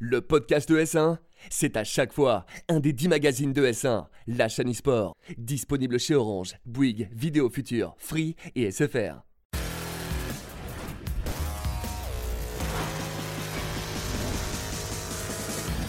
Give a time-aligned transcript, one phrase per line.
[0.00, 1.16] Le podcast de S1,
[1.50, 6.14] c'est à chaque fois un des 10 magazines de S1, la chaîne e-sport, disponible chez
[6.14, 9.24] Orange, Bouygues, Vidéo Future, Free et SFR.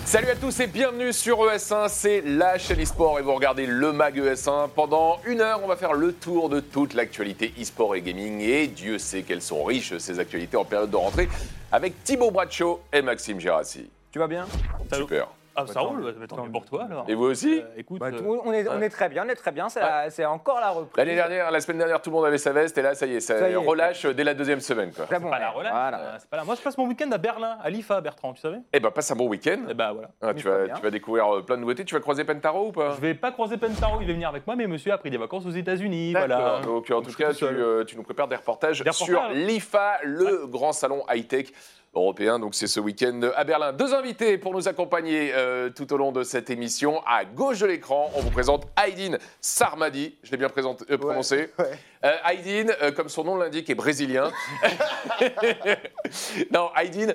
[0.05, 3.93] Salut à tous et bienvenue sur ES1, c'est la chaîne e-sport et vous regardez le
[3.93, 4.69] mag ES1.
[4.69, 8.65] Pendant une heure, on va faire le tour de toute l'actualité e-sport et gaming et
[8.65, 11.29] Dieu sait qu'elles sont riches ces actualités en période de rentrée
[11.71, 13.87] avec Thibaut Bradshaw et Maxime Girassi.
[14.11, 14.45] Tu vas bien
[14.93, 15.27] Super.
[15.55, 17.03] Ah, ça roule, bah, tant mieux pour toi alors.
[17.09, 19.29] Et vous aussi Euh, écoute, Bah, euh, tout- on, est, on est très bien, on
[19.29, 20.95] est très bien, c'est la- c'est encore la reprise.
[20.95, 23.15] L'année dernière, la semaine dernière, tout le monde avait sa veste et là, ça y
[23.15, 23.55] est, ça, Ça y est.
[23.57, 24.93] relâche dès la deuxième semaine.
[24.93, 25.05] Quoi.
[25.05, 25.57] Très bon, pas la ouais.
[25.57, 25.73] relâche.
[25.73, 25.99] Voilà.
[25.99, 26.43] euh, c'est pas là.
[26.45, 28.59] Moi, je passe mon week-end à Berlin, à l'IFA, Bertrand, tu savais?
[28.71, 29.59] Eh ben, passe un bon week-end.
[29.69, 30.11] Et bah voilà.
[30.21, 30.75] Ah, tu, Très vas, bien.
[30.75, 31.83] tu vas découvrir euh, plein de nouveautés.
[31.83, 32.91] Tu vas croiser Pentaro ou pas?
[32.95, 35.17] Je vais pas croiser Pentaro, il va venir avec moi, mais monsieur a pris des
[35.17, 36.11] vacances aux États-Unis.
[36.13, 36.37] Voilà.
[36.37, 36.61] D'accord.
[36.61, 37.61] Donc, en Donc, tout je cas, suis tout tu, seul.
[37.61, 39.35] euh, tu nous prépares des reportages, Des sur reportages.
[39.35, 41.47] l'IFA, le grand salon high-tech
[41.93, 42.39] européen.
[42.39, 43.73] Donc, c'est ce week-end à Berlin.
[43.73, 47.01] Deux invités pour nous accompagner euh, tout au long de cette émission.
[47.05, 50.15] À gauche de l'écran, on vous présente Aydin Sarmadi.
[50.23, 51.49] Je l'ai bien présenté- euh, prononcé.
[51.57, 51.71] ouais.
[52.05, 54.31] Euh, Aydin, euh, comme son nom l'indique, est brésilien.
[56.53, 57.13] non, Aydin,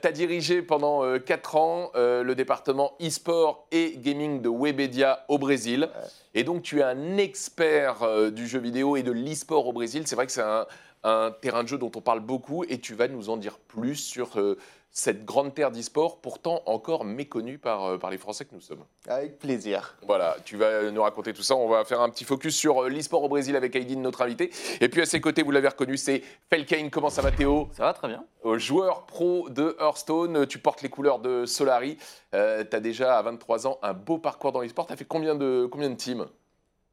[0.00, 5.88] tu as dirigé pendant 4 ans le département e-sport et gaming de Webedia au Brésil.
[6.34, 10.04] Et donc, tu es un expert du jeu vidéo et de l'e-sport au Brésil.
[10.06, 10.66] C'est vrai que c'est un,
[11.04, 13.96] un terrain de jeu dont on parle beaucoup et tu vas nous en dire plus
[13.96, 14.56] sur euh,
[14.92, 18.84] cette grande terre d'e-sport, pourtant encore méconnue par, euh, par les Français que nous sommes.
[19.08, 19.96] Avec plaisir.
[20.06, 21.56] Voilà, tu vas nous raconter tout ça.
[21.56, 24.50] On va faire un petit focus sur euh, l'e-sport au Brésil avec Aydin, notre invité.
[24.82, 26.90] Et puis à ses côtés, vous l'avez reconnu, c'est Felkane.
[26.90, 27.70] Comment ça va, Théo?
[27.72, 28.24] Ça va très bien.
[28.44, 31.96] Euh, Joueur pro de Hearthstone, tu portes les couleurs de Solari.
[32.32, 34.86] tu as déjà à 23 ans un beau parcours dans l'e-sport.
[34.86, 36.26] Tu as fait combien de, combien de teams?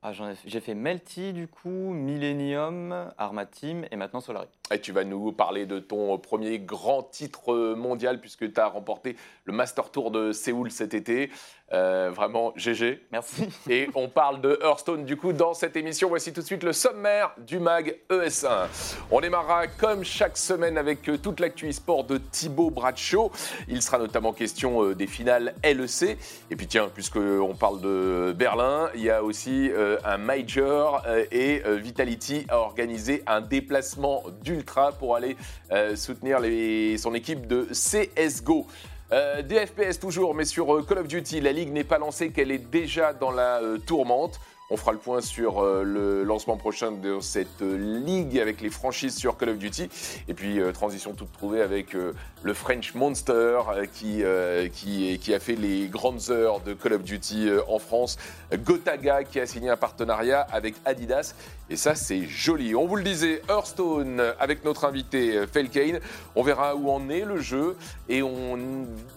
[0.01, 0.13] Ah,
[0.45, 4.58] j'ai fait Melty du coup, Millennium, Arma Team et maintenant Solari.
[4.71, 9.15] Et tu vas nous parler de ton premier grand titre mondial puisque tu as remporté
[9.45, 11.31] le Master Tour de Séoul cet été.
[11.71, 13.05] Euh, vraiment GG.
[13.11, 13.47] Merci.
[13.69, 16.09] Et on parle de Hearthstone du coup dans cette émission.
[16.09, 18.67] Voici tout de suite le sommaire du mag ES1.
[19.11, 23.31] On démarrera comme chaque semaine avec euh, toute l'actu e-sport de Thibaut Bradshaw.
[23.67, 26.17] Il sera notamment question euh, des finales LEC.
[26.49, 31.25] Et puis tiens, puisqu'on parle de Berlin, il y a aussi euh, un Major euh,
[31.31, 34.23] et euh, Vitality a organisé un déplacement
[34.97, 35.35] pour aller
[35.71, 36.39] euh, soutenir
[36.97, 38.67] son équipe de CSGO.
[39.11, 42.29] Euh, des FPS toujours, mais sur euh, Call of Duty, la ligue n'est pas lancée,
[42.29, 44.39] qu'elle est déjà dans la tourmente.
[44.71, 47.75] On fera le point sur euh, le lancement prochain de cette euh,
[48.05, 49.89] ligue avec les franchises sur Call of Duty.
[50.27, 51.93] Et puis, euh, transition toute trouvée avec
[52.43, 54.23] le French Monster qui,
[55.19, 58.17] qui, a fait les grandes heures de Call of Duty en France.
[58.53, 61.33] Gotaga qui a signé un partenariat avec Adidas.
[61.69, 62.75] Et ça, c'est joli.
[62.75, 65.99] On vous le disait, Hearthstone avec notre invité Felkane.
[66.35, 67.75] On verra où en est le jeu
[68.07, 68.57] et on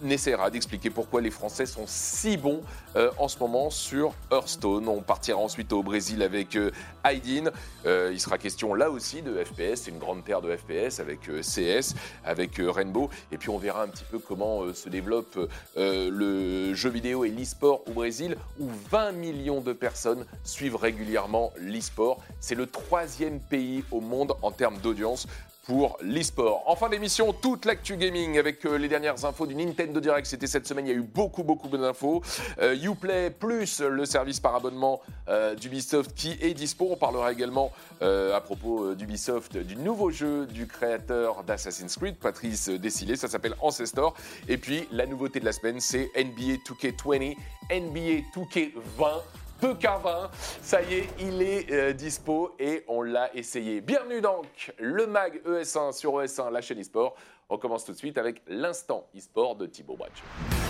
[0.09, 2.63] essaiera d'expliquer pourquoi les Français sont si bons
[2.97, 4.89] euh, en ce moment sur Hearthstone.
[4.89, 6.71] On partira ensuite au Brésil avec euh,
[7.05, 7.51] Aydin.
[7.87, 9.83] Euh, il sera question là aussi de FPS.
[9.83, 11.95] C'est une grande terre de FPS avec euh, CS,
[12.25, 13.11] avec Rainbow.
[13.31, 15.39] Et puis on verra un petit peu comment se développe
[15.77, 22.21] le jeu vidéo et l'e-sport au Brésil, où 20 millions de personnes suivent régulièrement l'e-sport.
[22.41, 25.27] C'est le troisième pays au monde en termes d'audience
[25.65, 26.65] pour l'e-sport.
[26.67, 30.27] En fin d'émission, toute l'actu gaming avec euh, les dernières infos du Nintendo Direct.
[30.27, 32.23] C'était cette semaine, il y a eu beaucoup, beaucoup d'infos.
[32.61, 36.89] Euh, Uplay plus le service par abonnement euh, d'Ubisoft qui est dispo.
[36.91, 37.71] On parlera également
[38.03, 43.17] euh, à propos d'Ubisoft du nouveau jeu du créateur d'Assassin's Creed, Patrice Desilets.
[43.17, 44.15] Ça s'appelle Ancestor.
[44.49, 47.37] Et puis, la nouveauté de la semaine, c'est NBA 2K20,
[47.71, 49.23] NBA 2K20.
[49.63, 50.31] 2K20,
[50.61, 53.81] ça y est, il est euh, dispo et on l'a essayé.
[53.81, 57.15] Bienvenue donc, le mag ES1 sur ES1, la chaîne e-sport.
[57.49, 60.62] On commence tout de suite avec l'instant e-sport de Thibaut Bradshaw.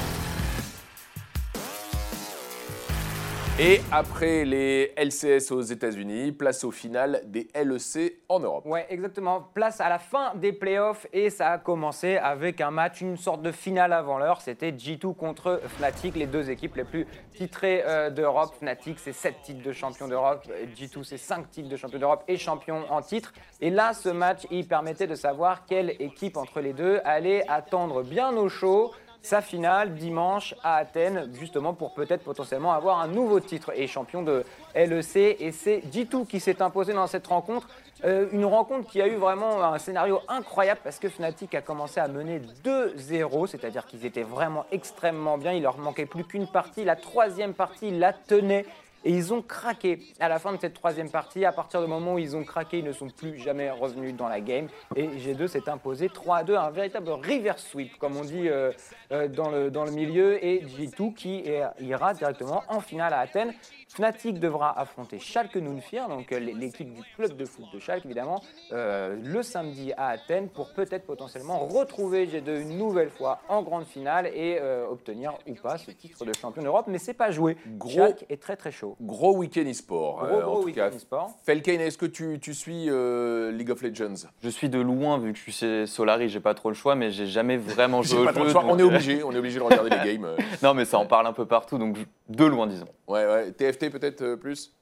[3.58, 8.64] Et après les LCS aux États-Unis, place au final des LEC en Europe.
[8.64, 9.46] Ouais, exactement.
[9.52, 13.42] Place à la fin des playoffs et ça a commencé avec un match, une sorte
[13.42, 14.40] de finale avant l'heure.
[14.40, 17.06] C'était G2 contre Fnatic, les deux équipes les plus
[17.36, 18.54] titrées euh, d'Europe.
[18.58, 20.48] Fnatic, c'est 7 titres de champion d'Europe.
[20.74, 23.34] G2, c'est 5 titres de champion d'Europe et champion en titre.
[23.60, 28.02] Et là, ce match, il permettait de savoir quelle équipe entre les deux allait attendre
[28.02, 28.92] bien au chaud
[29.22, 34.22] sa finale dimanche à Athènes, justement pour peut-être potentiellement avoir un nouveau titre et champion
[34.22, 35.36] de LEC.
[35.40, 37.68] Et c'est G2 qui s'est imposé dans cette rencontre.
[38.04, 42.00] Euh, une rencontre qui a eu vraiment un scénario incroyable parce que Fnatic a commencé
[42.00, 45.52] à mener 2-0, c'est-à-dire qu'ils étaient vraiment extrêmement bien.
[45.52, 46.84] Il leur manquait plus qu'une partie.
[46.84, 48.66] La troisième partie, la tenaient.
[49.04, 51.44] Et ils ont craqué à la fin de cette troisième partie.
[51.44, 54.28] À partir du moment où ils ont craqué, ils ne sont plus jamais revenus dans
[54.28, 54.68] la game.
[54.96, 58.72] Et G2 s'est imposé 3 à 2, un véritable reverse sweep, comme on dit euh,
[59.10, 60.44] euh, dans, le, dans le milieu.
[60.44, 61.44] Et G2 qui
[61.80, 63.52] ira directement en finale à Athènes.
[63.96, 68.42] Fnatic devra affronter Schalke Nunfir, donc euh, l'équipe du club de foot de Schalke évidemment,
[68.72, 73.84] euh, le samedi à Athènes pour peut-être potentiellement retrouver G2 une nouvelle fois en grande
[73.84, 76.86] finale et euh, obtenir ou pas ce titre de champion d'Europe.
[76.88, 77.58] Mais c'est pas joué.
[77.76, 78.96] Gros- Schalke est très très chaud.
[79.02, 80.26] Gros week-end e-sport.
[80.26, 81.30] Gros, euh, week-end e-sport.
[81.44, 84.26] Felkane, est-ce que tu, tu suis euh, League of Legends?
[84.42, 86.94] Je suis de loin, vu que je suis chez Solari, j'ai pas trop le choix,
[86.94, 88.62] mais j'ai jamais vraiment joué pas au trop le choix.
[88.62, 90.28] donc, On est obligé, on est obligé de regarder les games.
[90.62, 91.98] Non, mais ça en parle un peu partout, donc
[92.30, 92.86] de loin, disons.
[93.08, 93.52] Ouais, ouais.
[93.52, 94.74] TFT peut-être euh, plus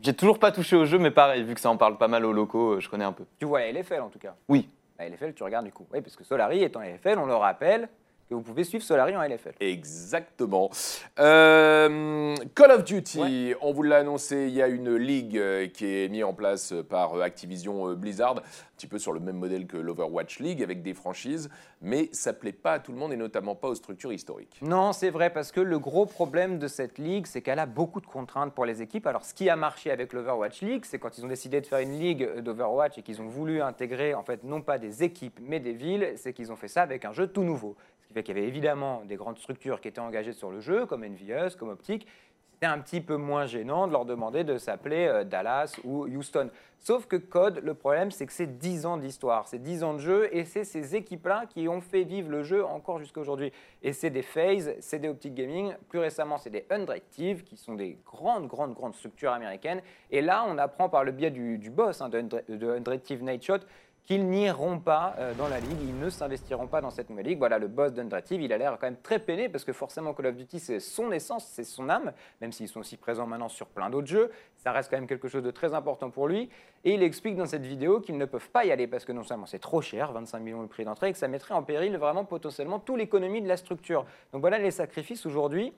[0.00, 2.24] J'ai toujours pas touché au jeu, mais pareil, vu que ça en parle pas mal
[2.24, 3.24] aux locaux, euh, je connais un peu.
[3.38, 4.34] Tu vois la LFL en tout cas.
[4.48, 4.68] Oui.
[4.98, 5.86] La LFL, tu regardes du coup.
[5.92, 7.88] Oui, parce que Solari est en LFL, on le rappelle
[8.30, 9.54] que vous pouvez suivre Solari en LFL.
[9.58, 10.70] Exactement.
[11.18, 15.86] Euh, Call of Duty, on vous l'a annoncé, il y a une ligue euh, qui
[15.86, 19.66] est mise en place par euh, Activision Blizzard, un petit peu sur le même modèle
[19.66, 21.50] que l'Overwatch League avec des franchises,
[21.82, 24.60] mais ça plaît pas à tout le monde et notamment pas aux structures historiques.
[24.62, 28.00] Non, c'est vrai, parce que le gros problème de cette ligue, c'est qu'elle a beaucoup
[28.00, 29.08] de contraintes pour les équipes.
[29.08, 31.80] Alors, ce qui a marché avec l'Overwatch League, c'est quand ils ont décidé de faire
[31.80, 35.58] une ligue d'Overwatch et qu'ils ont voulu intégrer, en fait, non pas des équipes, mais
[35.58, 37.74] des villes, c'est qu'ils ont fait ça avec un jeu tout nouveau.
[38.10, 40.84] Qui fait qu'il y avait évidemment des grandes structures qui étaient engagées sur le jeu,
[40.84, 42.08] comme Envious, comme Optic.
[42.54, 46.50] C'était un petit peu moins gênant de leur demander de s'appeler euh, Dallas ou Houston.
[46.80, 50.00] Sauf que Code, le problème, c'est que c'est 10 ans d'histoire, c'est 10 ans de
[50.00, 53.52] jeu, et c'est ces équipes-là qui ont fait vivre le jeu encore jusqu'à aujourd'hui.
[53.80, 57.74] Et c'est des FaZe, c'est des Optic Gaming, plus récemment, c'est des Undirective, qui sont
[57.74, 59.82] des grandes, grandes, grandes structures américaines.
[60.10, 63.60] Et là, on apprend par le biais du, boss hein, de Undirective Nightshot
[64.04, 67.38] qu'ils n'iront pas euh, dans la ligue, ils ne s'investiront pas dans cette nouvelle ligue.
[67.38, 70.26] Voilà, le boss d'Undirective, il a l'air quand même très peiné parce que forcément Call
[70.26, 73.66] of Duty, c'est son essence, c'est son âme, même s'ils sont aussi présents maintenant sur
[73.66, 76.48] plein d'autres jeux, ça reste quand même quelque chose de très important pour lui.
[76.84, 79.22] Et il explique dans cette vidéo qu'ils ne peuvent pas y aller parce que non
[79.22, 81.96] seulement c'est trop cher, 25 millions le prix d'entrée, et que ça mettrait en péril
[81.96, 84.06] vraiment potentiellement toute l'économie de la structure.
[84.32, 85.72] Donc voilà les sacrifices aujourd'hui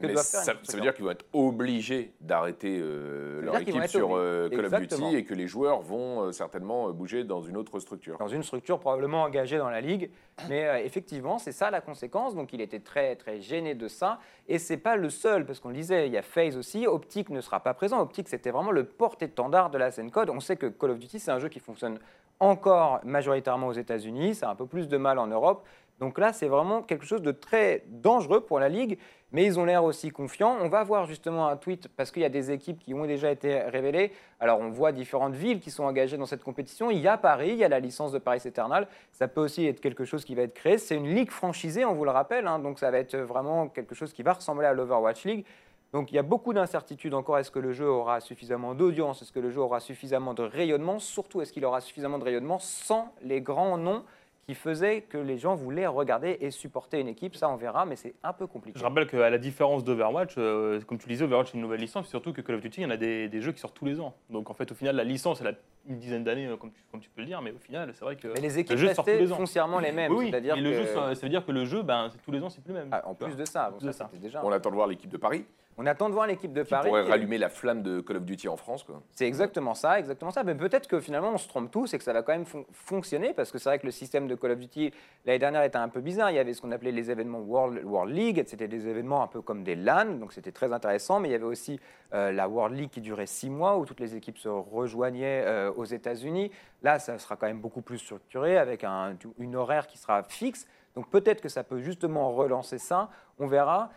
[0.00, 3.86] que Mais doit faire ça, veut dire qu'ils vont être obligés d'arrêter euh, leur équipe
[3.86, 4.80] sur euh, Call of.
[4.80, 8.16] Duty et que les joueurs vont euh, certainement bouger dans une autre structure.
[8.18, 10.10] dans une structure probablement engagée dans la ligue.
[10.48, 12.34] Mais effectivement, c'est ça la conséquence.
[12.34, 14.18] Donc il était très très gêné de ça.
[14.48, 16.86] Et c'est pas le seul, parce qu'on le disait, il y a FaZe aussi.
[16.86, 18.00] Optic ne sera pas présent.
[18.00, 20.30] Optic, c'était vraiment le porte-étendard de la scène code.
[20.30, 21.98] On sait que Call of Duty, c'est un jeu qui fonctionne
[22.40, 24.34] encore majoritairement aux États-Unis.
[24.34, 25.66] Ça a un peu plus de mal en Europe.
[26.00, 28.98] Donc là, c'est vraiment quelque chose de très dangereux pour la Ligue,
[29.32, 30.56] mais ils ont l'air aussi confiants.
[30.60, 33.30] On va voir justement un tweet, parce qu'il y a des équipes qui ont déjà
[33.30, 34.12] été révélées.
[34.40, 36.90] Alors on voit différentes villes qui sont engagées dans cette compétition.
[36.90, 38.88] Il y a Paris, il y a la licence de Paris Eternal.
[39.12, 40.78] Ça peut aussi être quelque chose qui va être créé.
[40.78, 43.94] C'est une ligue franchisée, on vous le rappelle, hein, donc ça va être vraiment quelque
[43.94, 45.44] chose qui va ressembler à l'Overwatch League.
[45.92, 47.38] Donc il y a beaucoup d'incertitudes encore.
[47.38, 49.20] Est-ce que le jeu aura suffisamment d'audience?
[49.20, 50.98] Est-ce que le jeu aura suffisamment de rayonnement?
[50.98, 54.02] Surtout, est-ce qu'il aura suffisamment de rayonnement sans les grands noms
[54.46, 57.94] qui faisaient que les gens voulaient regarder et supporter une équipe Ça, on verra, mais
[57.96, 58.78] c'est un peu compliqué.
[58.78, 61.80] Je rappelle qu'à la différence d'Overwatch, euh, comme tu le disais, Overwatch c'est une nouvelle
[61.80, 63.60] licence, et surtout que Call of Duty, il y en a des, des jeux qui
[63.60, 64.14] sortent tous les ans.
[64.28, 65.52] Donc en fait, au final, la licence, elle a
[65.88, 68.04] une dizaine d'années, euh, comme tu, comme tu peux le dire, mais au final, c'est
[68.04, 69.36] vrai que Mais les le équipes jeu sort tous restaient les ans.
[69.36, 70.10] foncièrement les mêmes.
[70.12, 72.08] Oui, oui, c'est-à-dire mais le que- jeu, ça, ça veut dire que le jeu, ben,
[72.24, 72.88] tous les ans, c'est plus le même.
[72.92, 74.18] Ah, en plus de ça, bon, plus de ça, ça.
[74.18, 74.44] déjà.
[74.44, 75.44] On attend de voir l'équipe de Paris
[75.82, 76.88] On attend de voir l'équipe de qui Paris.
[76.90, 78.82] pourrait rallumer la flamme de Call of Duty en France.
[78.84, 79.00] Quoi.
[79.12, 80.44] C'est exactement ça, exactement ça.
[80.44, 82.66] Mais peut-être que finalement on se trompe tous et que ça va quand même fon-
[82.70, 84.92] fonctionner parce que c'est vrai que le système de Call of Duty
[85.24, 86.30] l'année dernière était un peu bizarre.
[86.30, 88.44] Il y avait ce qu'on appelait les événements World, World League.
[88.46, 91.18] C'était des événements un peu comme des LAN, donc c'était très intéressant.
[91.18, 91.80] Mais il y avait aussi
[92.12, 95.72] euh, la World League qui durait six mois où toutes les équipes se rejoignaient euh,
[95.72, 96.50] aux États-Unis.
[96.82, 100.66] Là, ça sera quand même beaucoup plus structuré avec un, une horaire qui sera fixe.
[100.94, 103.08] Donc peut-être que ça peut justement relancer ça.
[103.38, 103.90] On verra.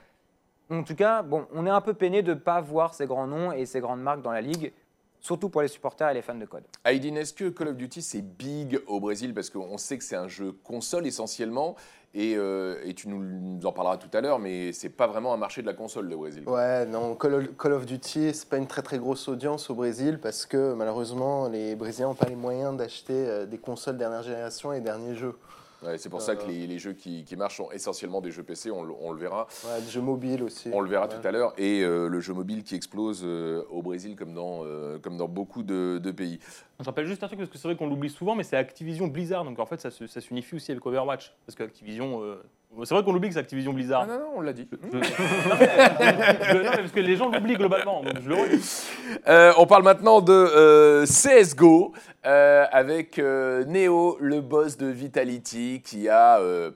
[0.73, 3.27] En tout cas, bon, on est un peu peiné de ne pas voir ces grands
[3.27, 4.73] noms et ces grandes marques dans la ligue,
[5.19, 6.63] surtout pour les supporters et les fans de code.
[6.83, 9.35] Aydin, est-ce que Call of Duty c'est big au Brésil?
[9.35, 11.75] Parce qu'on sait que c'est un jeu console essentiellement,
[12.15, 15.31] et, euh, et tu nous, nous en parleras tout à l'heure, mais c'est pas vraiment
[15.33, 16.43] un marché de la console le Brésil.
[16.47, 19.75] Ouais, non, Call of, Call of Duty, c'est pas une très très grosse audience au
[19.75, 24.23] Brésil parce que malheureusement les Brésiliens n'ont pas les moyens d'acheter euh, des consoles dernière
[24.23, 25.35] génération et derniers jeux.
[25.83, 28.43] Ouais, c'est pour ça que les, les jeux qui, qui marchent sont essentiellement des jeux
[28.43, 29.47] PC, on, le- on le verra.
[29.65, 30.69] Ouais, des jeux mobiles aussi.
[30.71, 31.19] On le verra Ouais.
[31.19, 31.53] tout à l'heure.
[31.57, 35.27] Et euh, le jeu mobile qui explose euh, au Brésil comme dans, euh, comme dans
[35.27, 36.39] beaucoup de, de pays.
[36.79, 39.07] Je rappelle juste un truc, parce que c'est vrai qu'on l'oublie souvent, mais c'est Activision
[39.07, 41.31] Blizzard, donc en fait, ça, se- ça s'unifie aussi avec Overwatch.
[41.45, 42.21] Parce qu'Activision.
[42.23, 42.41] euh,
[42.83, 44.07] c'est vrai qu'on l'oublie que c'est Activision Blizzard.
[44.07, 44.67] non, non, on l'a dit.
[44.71, 44.99] Je- non,
[45.59, 48.83] mais, je- non, mais parce que les gens l'oublient globalement, donc je le redis.
[49.27, 51.93] Euh, on parle maintenant de euh, CSGO
[52.25, 56.71] euh, avec euh, Neo, le boss de Vitality, qui a euh,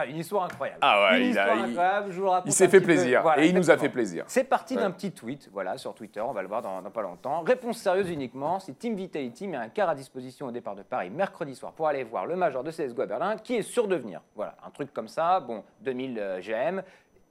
[0.00, 0.78] Ah, une histoire incroyable.
[0.82, 3.22] Ah ouais, une il a- il- incroyable, je vous le raconte Il s'est fait plaisir.
[3.22, 4.24] Voilà, et il nous a fait plaisir.
[4.28, 4.82] C'est parti Ouais.
[4.82, 7.40] d'un petit tweet, voilà, sur Twitter, on va le voir dans, dans pas longtemps.
[7.40, 11.10] Réponse sérieuse uniquement, si Team Vitality met un quart à disposition au départ de Paris
[11.10, 13.96] mercredi soir pour aller voir le major de CSGO à Berlin, qui est sûr de
[13.96, 14.20] venir.
[14.36, 16.82] Voilà, un truc comme ça, bon, 2000 euh, GM.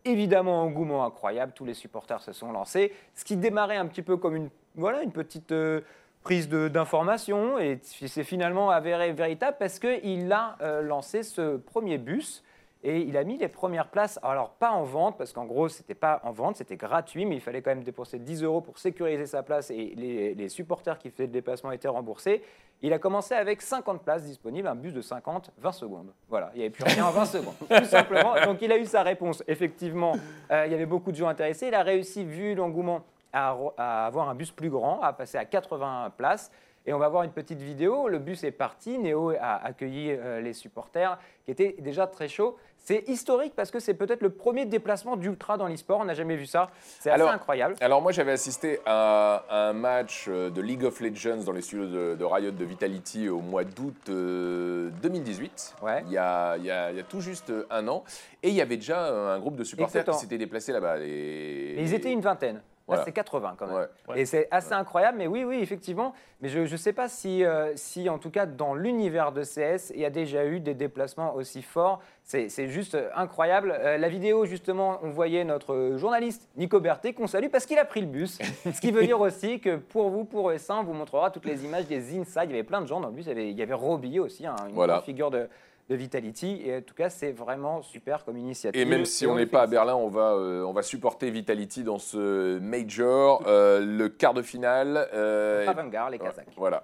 [0.05, 2.93] Évidemment, engouement incroyable, tous les supporters se sont lancés.
[3.13, 5.81] Ce qui démarrait un petit peu comme une, voilà, une petite euh,
[6.23, 12.43] prise d'information et c'est finalement avéré véritable parce qu'il a euh, lancé ce premier bus
[12.83, 15.95] et il a mis les premières places, alors pas en vente, parce qu'en gros, c'était
[15.95, 19.25] pas en vente, c'était gratuit, mais il fallait quand même dépenser 10 euros pour sécuriser
[19.25, 22.43] sa place et les, les supporters qui faisaient le déplacement étaient remboursés.
[22.83, 26.13] Il a commencé avec 50 places disponibles, un bus de 50, 20 secondes.
[26.29, 28.35] Voilà, il n'y avait plus rien en 20 secondes, tout simplement.
[28.45, 29.43] Donc il a eu sa réponse.
[29.47, 30.13] Effectivement,
[30.51, 31.67] euh, il y avait beaucoup de gens intéressés.
[31.67, 33.01] Il a réussi, vu l'engouement,
[33.33, 36.51] à, à avoir un bus plus grand, à passer à 80 places.
[36.87, 38.07] Et on va voir une petite vidéo.
[38.07, 38.97] Le bus est parti.
[38.97, 42.57] Néo a accueilli euh, les supporters qui étaient déjà très chauds.
[42.79, 45.99] C'est historique parce que c'est peut-être le premier déplacement d'Ultra dans l'e-sport.
[45.99, 46.69] On n'a jamais vu ça.
[46.99, 47.75] C'est assez Alors- incroyable.
[47.81, 51.61] Alors moi j'avais assisté à, à un match euh, de League of Legends dans les
[51.61, 56.01] studios de, de Riot de Vitality au mois d'août euh, 2018, Ouais.
[56.05, 58.03] il, y a, il y a- il y a tout juste un an,
[58.41, 60.15] et il y avait déjà un groupe de supporters Exactement.
[60.17, 60.99] qui s'étaient déplacés là-bas.
[60.99, 62.61] Et, Mais ils étaient une vingtaine.
[62.95, 63.75] Là, c'est 80 quand même.
[63.75, 63.87] Ouais.
[64.07, 64.21] Ouais.
[64.21, 66.13] Et c'est assez incroyable, mais oui, oui, effectivement.
[66.39, 69.91] Mais je ne sais pas si, euh, si, en tout cas, dans l'univers de CS,
[69.93, 71.99] il y a déjà eu des déplacements aussi forts.
[72.23, 73.73] C'est juste euh, incroyable.
[73.77, 77.85] Euh, la vidéo, justement, on voyait notre journaliste Nico Berthet, qu'on salue parce qu'il a
[77.85, 78.37] pris le bus.
[78.73, 81.65] Ce qui veut dire aussi que pour vous, pour ES1, on vous montrera toutes les
[81.65, 82.43] images des inside.
[82.45, 83.25] Il y avait plein de gens dans le bus.
[83.25, 85.01] Il y avait, il y avait Roby aussi, hein, une Voilà.
[85.01, 85.49] figure de,
[85.89, 86.61] de Vitality.
[86.65, 88.79] Et en tout cas, c'est vraiment super comme initiative.
[88.81, 89.67] Et même si on le n'est pas à.
[89.67, 94.41] Berlin, on va, euh, on va supporter Vitality dans ce major, euh, le quart de
[94.41, 95.07] finale.
[95.13, 96.47] euh, et- Avant-garde, les ouais, Kazakhs.
[96.57, 96.83] voilà.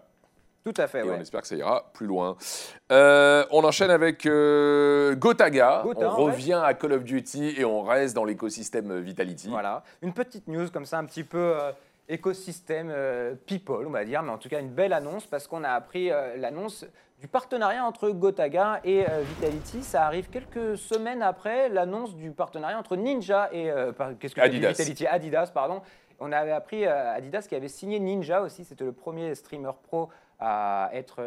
[0.65, 1.15] Tout à fait, Et ouais.
[1.17, 2.37] on espère que ça ira plus loin.
[2.93, 5.83] Euh, on enchaîne avec euh, Gotaga.
[5.85, 6.05] On ouais.
[6.07, 9.49] revient à Call of Duty et on reste dans l'écosystème Vitality.
[9.49, 11.71] Voilà, une petite news comme ça, un petit peu euh,
[12.09, 15.63] écosystème euh, people, on va dire, mais en tout cas une belle annonce parce qu'on
[15.63, 16.85] a appris euh, l'annonce
[17.19, 19.83] du partenariat entre Gotaga et euh, Vitality.
[19.83, 23.71] Ça arrive quelques semaines après l'annonce du partenariat entre Ninja et
[24.19, 24.69] qu'est-ce que Adidas.
[24.69, 25.81] Vitality, Adidas, pardon.
[26.19, 28.65] On avait appris Adidas qui avait signé Ninja aussi.
[28.65, 31.21] C'était le premier streamer pro à être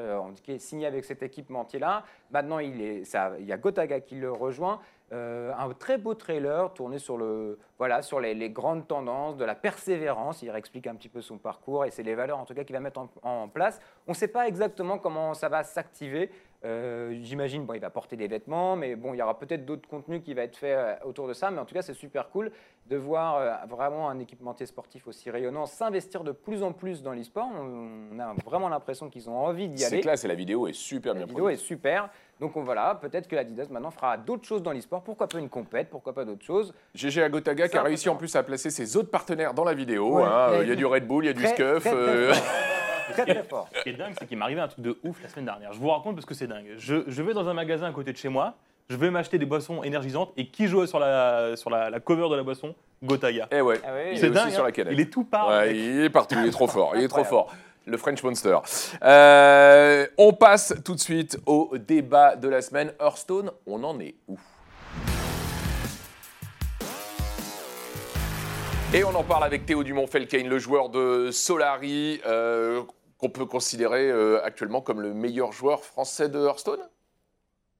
[0.59, 2.05] signé avec cet équipementier-là.
[2.31, 4.81] Maintenant, il, est, ça, il y a Gotaga qui le rejoint.
[5.13, 9.55] Euh, un très beau trailer tourné sur, le, voilà, sur les, grandes tendances, de la
[9.55, 10.43] persévérance.
[10.43, 12.75] Il explique un petit peu son parcours et c'est les valeurs en tout cas qu'il
[12.75, 13.81] va mettre en, en place.
[14.09, 16.31] On ne sait pas exactement comment ça va s'activer.
[16.65, 19.89] Euh, J'imagine, bon, il va porter des vêtements, mais bon, il y aura peut-être d'autres
[19.89, 21.51] contenus qui va être fait euh, autour de ça.
[21.51, 22.51] Mais en tout cas, c'est super cool
[22.87, 27.13] de voir euh, vraiment un équipementier sportif aussi rayonnant s'investir de plus en plus dans
[27.13, 27.49] l'e-sport.
[27.55, 30.01] On, a vraiment l'impression qu'ils ont envie d'y C'est aller.
[30.01, 31.67] classe et la vidéo est super La bien vidéo est produite.
[31.67, 32.09] super.
[32.41, 35.03] Donc on, voilà, peut-être que Adidas maintenant fera d'autres choses dans l'e-sport.
[35.03, 38.09] Pourquoi pas une compète Pourquoi pas d'autres choses GG à Gotaga qui C'est a réussi
[38.09, 40.17] en plus à placer ses autres partenaires dans la vidéo.
[40.19, 40.25] Ouais.
[40.25, 40.63] hein.
[40.63, 41.81] Il y a du Red Bull, il y a du Scuff.
[41.85, 42.45] très, très fort.
[43.13, 43.69] Très très fort.
[43.75, 45.73] Ce qui est dingue, c'est qu'il m'est arrivé un truc de ouf la semaine dernière.
[45.73, 46.75] Je vous raconte parce que c'est dingue.
[46.77, 48.55] Je, je vais dans un magasin à côté de chez moi,
[48.89, 52.29] je vais m'acheter des boissons énergisantes et qui joue sur la, sur la, la cover
[52.31, 52.75] de la boisson?
[53.03, 53.49] Gotaga.
[53.51, 53.81] Eh ouais.
[53.85, 54.37] Ah oui, Il oui.
[54.37, 54.93] est aussi sur la canette.
[54.93, 55.49] Il est tout part.
[55.49, 57.55] Ouais, il est partout, il est trop fort, il est trop fort.
[57.89, 58.59] Le French Monster.
[59.05, 62.93] Euh, on passe tout de suite au débat de la semaine.
[63.01, 64.39] Hearthstone, on en est où?
[68.95, 72.83] Et on en parle avec Théo Dumont-Felkane, le joueur de Solari, euh,
[73.19, 76.81] qu'on peut considérer euh, actuellement comme le meilleur joueur français de Hearthstone?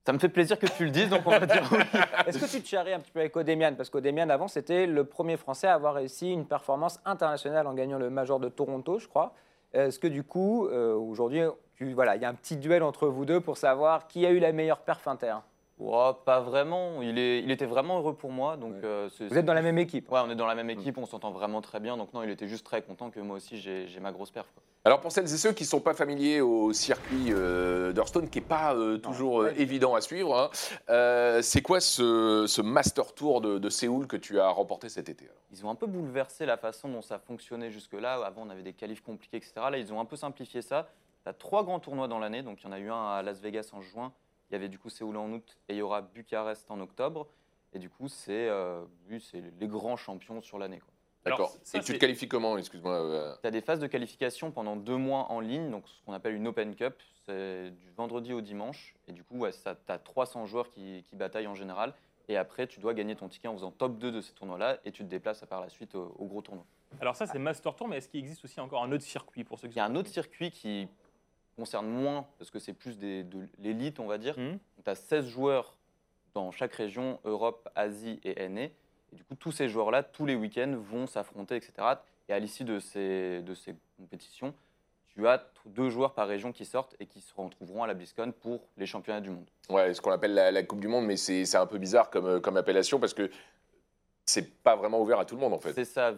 [0.07, 1.79] Ça me fait plaisir que tu le dises, donc on va dire oui.
[2.27, 3.75] Est-ce que tu te charries un petit peu avec Odemian?
[3.75, 7.99] Parce qu'Odemian, avant, c'était le premier Français à avoir réussi une performance internationale en gagnant
[7.99, 9.35] le Major de Toronto, je crois.
[9.73, 11.43] Est-ce que du coup, euh, aujourd'hui,
[11.75, 14.31] tu- voilà, il y a un petit duel entre vous deux pour savoir qui a
[14.31, 15.35] eu la meilleure perf inter?
[15.81, 17.03] Oh, pas vraiment.
[17.03, 18.57] Il, est, il était vraiment heureux pour moi.
[18.57, 18.81] Donc, Ouais.
[18.85, 21.05] euh, Vous êtes dans la même équipe Ouais, on est dans la même équipe, on
[21.05, 21.97] s'entend vraiment très bien.
[21.97, 24.47] Donc non, il était juste très content que moi aussi j'ai j'ai ma grosse perf.
[24.55, 24.63] quoi.
[24.87, 28.39] Alors pour celles et ceux qui ne sont pas familiers au circuit euh, d'Hearthstone, qui
[28.39, 30.49] n'est pas euh, toujours euh, évident à suivre, hein,
[30.91, 35.09] euh, c'est quoi ce, ce Master Tour de, de Séoul que tu as remporté cet
[35.09, 35.43] été alors?
[35.51, 38.25] Ils ont un peu bouleversé la façon dont ça fonctionnait jusque-là.
[38.25, 39.55] Avant, on avait des qualifs compliqués, etc.
[39.57, 40.89] Là, ils ont un peu simplifié ça.
[41.25, 42.45] Tu as trois grands tournois dans l'année.
[42.45, 44.13] Donc, il y en a eu un à Las Vegas en juin.
[44.51, 47.27] Il y avait du coup Séoul en août et il y aura Bucarest en octobre.
[47.73, 48.49] Et du coup, c'est
[49.11, 50.79] les grands champions sur l'année.
[50.79, 50.93] quoi.
[51.27, 51.57] D'accord.
[51.75, 52.93] Et tu te qualifies comment Excuse-moi.
[52.93, 56.13] euh, Tu as des phases de qualification pendant deux mois en ligne, donc ce qu'on
[56.13, 56.95] appelle une Open Cup.
[57.27, 58.95] C'est du vendredi au dimanche.
[59.09, 61.93] Et du coup, ouais, tu as 300 joueurs qui, qui bataillent en général.
[62.29, 64.91] Et après, tu dois gagner ton ticket en faisant top 2 de ces tournois-là et
[64.93, 66.65] tu te déplaces par la suite au, au gros tournoi.
[67.01, 69.59] Alors ça, c'est Master Tour, mais est-ce qu'il existe aussi encore un autre circuit pour
[69.59, 70.89] ceux qui Il y a un autre circuit qui
[71.57, 74.39] concerne moins, parce que c'est plus des, de l'élite, on va dire.
[74.39, 74.59] Hmm.
[74.85, 75.77] Tu as 16 joueurs
[76.35, 78.69] dans chaque région, Europe, Asie et NA.
[79.17, 81.73] Et du coup, tous ces joueurs-là, tous les week-ends, vont s'affronter, etc.
[82.29, 84.53] Et à l'issue de ces, de ces compétitions,
[85.09, 88.33] tu as deux joueurs par région qui sortent et qui se retrouveront à la BlizzCon
[88.43, 89.47] pour les championnats du monde.
[89.71, 92.27] Ouais, ce qu'on appelle la, la Coupe du Monde, mais c'est un peu bizarre comme,
[92.27, 93.31] euh, comme appellation parce que
[94.27, 95.73] c'est pas vraiment ouvert à tout le monde en fait.
[95.73, 96.13] C'est ça,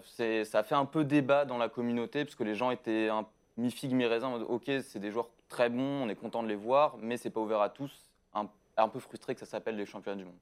[0.44, 3.24] ça fait un peu débat dans la communauté, parce que les gens étaient un
[3.56, 7.16] mi-figue, mi-raisin, ok, c'est des joueurs très bons, on est content de les voir, mais
[7.16, 7.92] c'est pas ouvert à tous,
[8.34, 10.38] un, un peu frustré que ça s'appelle les championnats du monde.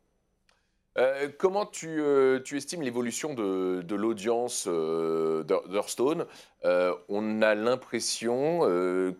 [0.98, 6.26] Euh, comment tu, euh, tu estimes l'évolution de, l'audience euh, d'Hear- d'Hearthstone?
[6.64, 8.60] Euh, On a l'impression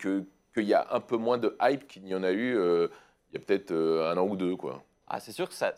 [0.01, 3.37] qu'il y a un peu moins de hype qu'il n'y en a eu il y
[3.37, 4.57] a peut-être un an ou deux.
[4.57, 4.83] Quoi.
[5.07, 5.75] Ah, c'est sûr que ça,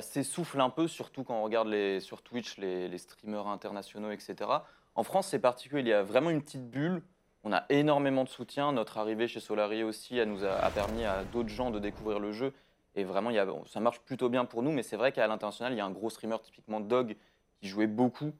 [0.00, 4.50] s'essouffle un peu, surtout quand on regarde les, sur Twitch les, streamers internationaux, etc.
[4.94, 7.02] En France, c'est particulier, il y a vraiment une petite bulle.
[7.46, 8.72] On a énormément de soutien.
[8.72, 12.18] Notre arrivée chez Solari aussi elle nous a, a permis à d'autres gens de découvrir
[12.18, 12.54] le jeu.
[12.96, 14.72] Et vraiment, y a, ça marche plutôt bien pour nous.
[14.72, 17.16] Mais c'est vrai qu'à l'international, il y a un gros streamer, typiquement Dog,
[17.60, 18.32] qui jouait beaucoup,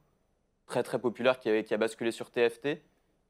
[0.67, 2.81] très très populaire, qui a, qui a basculé sur TFT.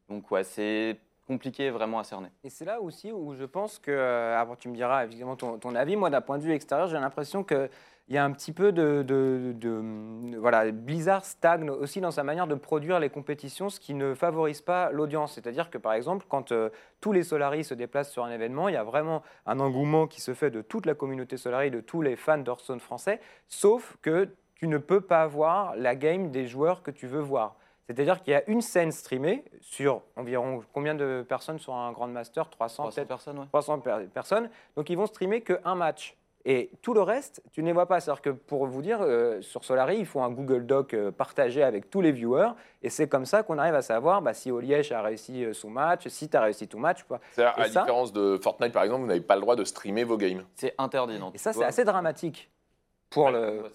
[0.09, 2.29] Donc ouais, c'est compliqué vraiment à cerner.
[2.43, 5.75] Et c'est là aussi où je pense que, euh, avant tu me diras évidemment ton,
[5.75, 7.45] avis, moi d'un point de vue extérieur, j'ai l'impression
[8.07, 12.11] qu'il y a un petit peu de, de- de- de- Voilà, Blizzard stagne aussi dans
[12.11, 15.33] sa manière de produire les compétitions, ce qui ne favorise pas l'audience.
[15.35, 16.69] C'est-à-dire que par exemple, quand euh,
[17.01, 20.21] tous les Solaris se déplacent sur un événement, il y a vraiment un engouement qui
[20.21, 24.29] se fait de toute la communauté Solari, de tous les fans d'Hearthstone français, sauf que
[24.57, 27.57] tu ne peux pas voir la game des joueurs que tu veux voir.
[27.87, 32.07] C'est-à-dire qu'il y a une scène streamée sur environ combien de personnes sur un Grand
[32.07, 33.47] Master 300, 300 peut-être personnes, ouais.
[33.49, 34.49] 300 per- personnes.
[34.77, 36.17] Donc ils vont streamer qu'un match.
[36.47, 38.01] Et tout le reste, tu ne les vois pas.
[38.01, 41.63] C'est-à-dire que pour vous dire, euh, sur Solari, il faut un Google Doc euh, partagé
[41.63, 42.51] avec tous les viewers.
[42.83, 45.71] Et c'est comme ça qu'on arrive à savoir bah, si Oliège a réussi euh, son
[45.71, 47.03] match, si tu as réussi ton match.
[47.05, 47.19] Quoi.
[47.33, 50.05] C'est-à-dire, à ça différence de Fortnite par exemple, vous n'avez pas le droit de streamer
[50.05, 50.45] vos games.
[50.55, 51.19] C'est interdit.
[51.19, 52.51] non Et ça, c'est assez dramatique
[53.11, 53.63] pour le.
[53.63, 53.69] Ouais,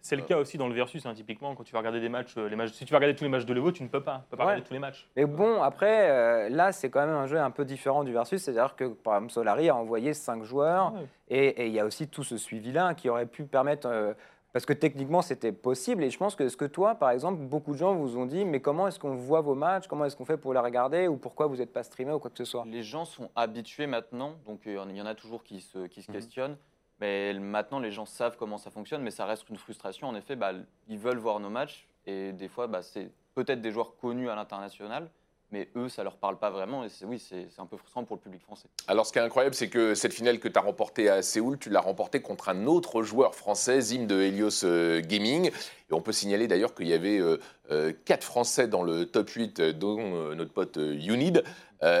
[0.00, 2.34] C'est- le cas aussi dans le versus, hein, typiquement, quand tu vas regarder des matchs,
[2.38, 2.72] euh, les matchs.
[2.72, 4.20] Si tu vas regarder tous les matchs de l'Evo, tu ne peux pas.
[4.24, 4.50] Tu peux pas Ouais.
[4.52, 5.08] regarder tous les matchs.
[5.16, 8.40] Mais bon, après, euh, là, c'est quand même un jeu un peu différent du Versus.
[8.42, 10.94] C'est-à-dire que, par exemple, Solari a envoyé 5 joueurs.
[10.94, 11.00] Ouais.
[11.28, 13.86] Et et il y a aussi tout ce suivi-là qui aurait pu permettre.
[13.88, 14.14] euh,
[14.54, 16.02] parce que techniquement, c'était possible.
[16.02, 18.46] Et je pense que ce que toi, par exemple, beaucoup de gens vous ont dit
[18.46, 19.86] mais comment est-ce qu'on voit vos matchs?
[19.86, 21.06] Comment est-ce qu'on fait pour les regarder?
[21.06, 22.64] Ou pourquoi vous n'êtes pas streamé ou quoi que ce soit?
[22.66, 26.00] Les gens sont habitués maintenant, donc euh, il y en a toujours qui se, qui
[26.02, 26.16] se Mhm.
[26.16, 26.56] questionnent.
[27.00, 30.08] Mais maintenant, les gens savent comment ça fonctionne, mais ça reste une frustration.
[30.08, 30.52] En effet, bah,
[30.88, 34.34] ils veulent voir nos matchs, et des fois, bah, c'est peut-être des joueurs connus à
[34.34, 35.08] l'international,
[35.50, 36.84] mais eux, ça leur parle pas vraiment.
[36.84, 38.68] Et oui, c'est un peu frustrant pour le public français.
[38.86, 41.58] Alors, ce qui est incroyable, c'est que cette finale que tu as remportée à Séoul,
[41.58, 45.46] tu l'as remportée contre un autre joueur français, Zim de Helios euh, Gaming.
[45.46, 47.38] Et on peut signaler d'ailleurs qu'il y avait euh,
[47.70, 51.44] euh, quatre Français dans le top 8, euh, dont euh, notre pote Unid.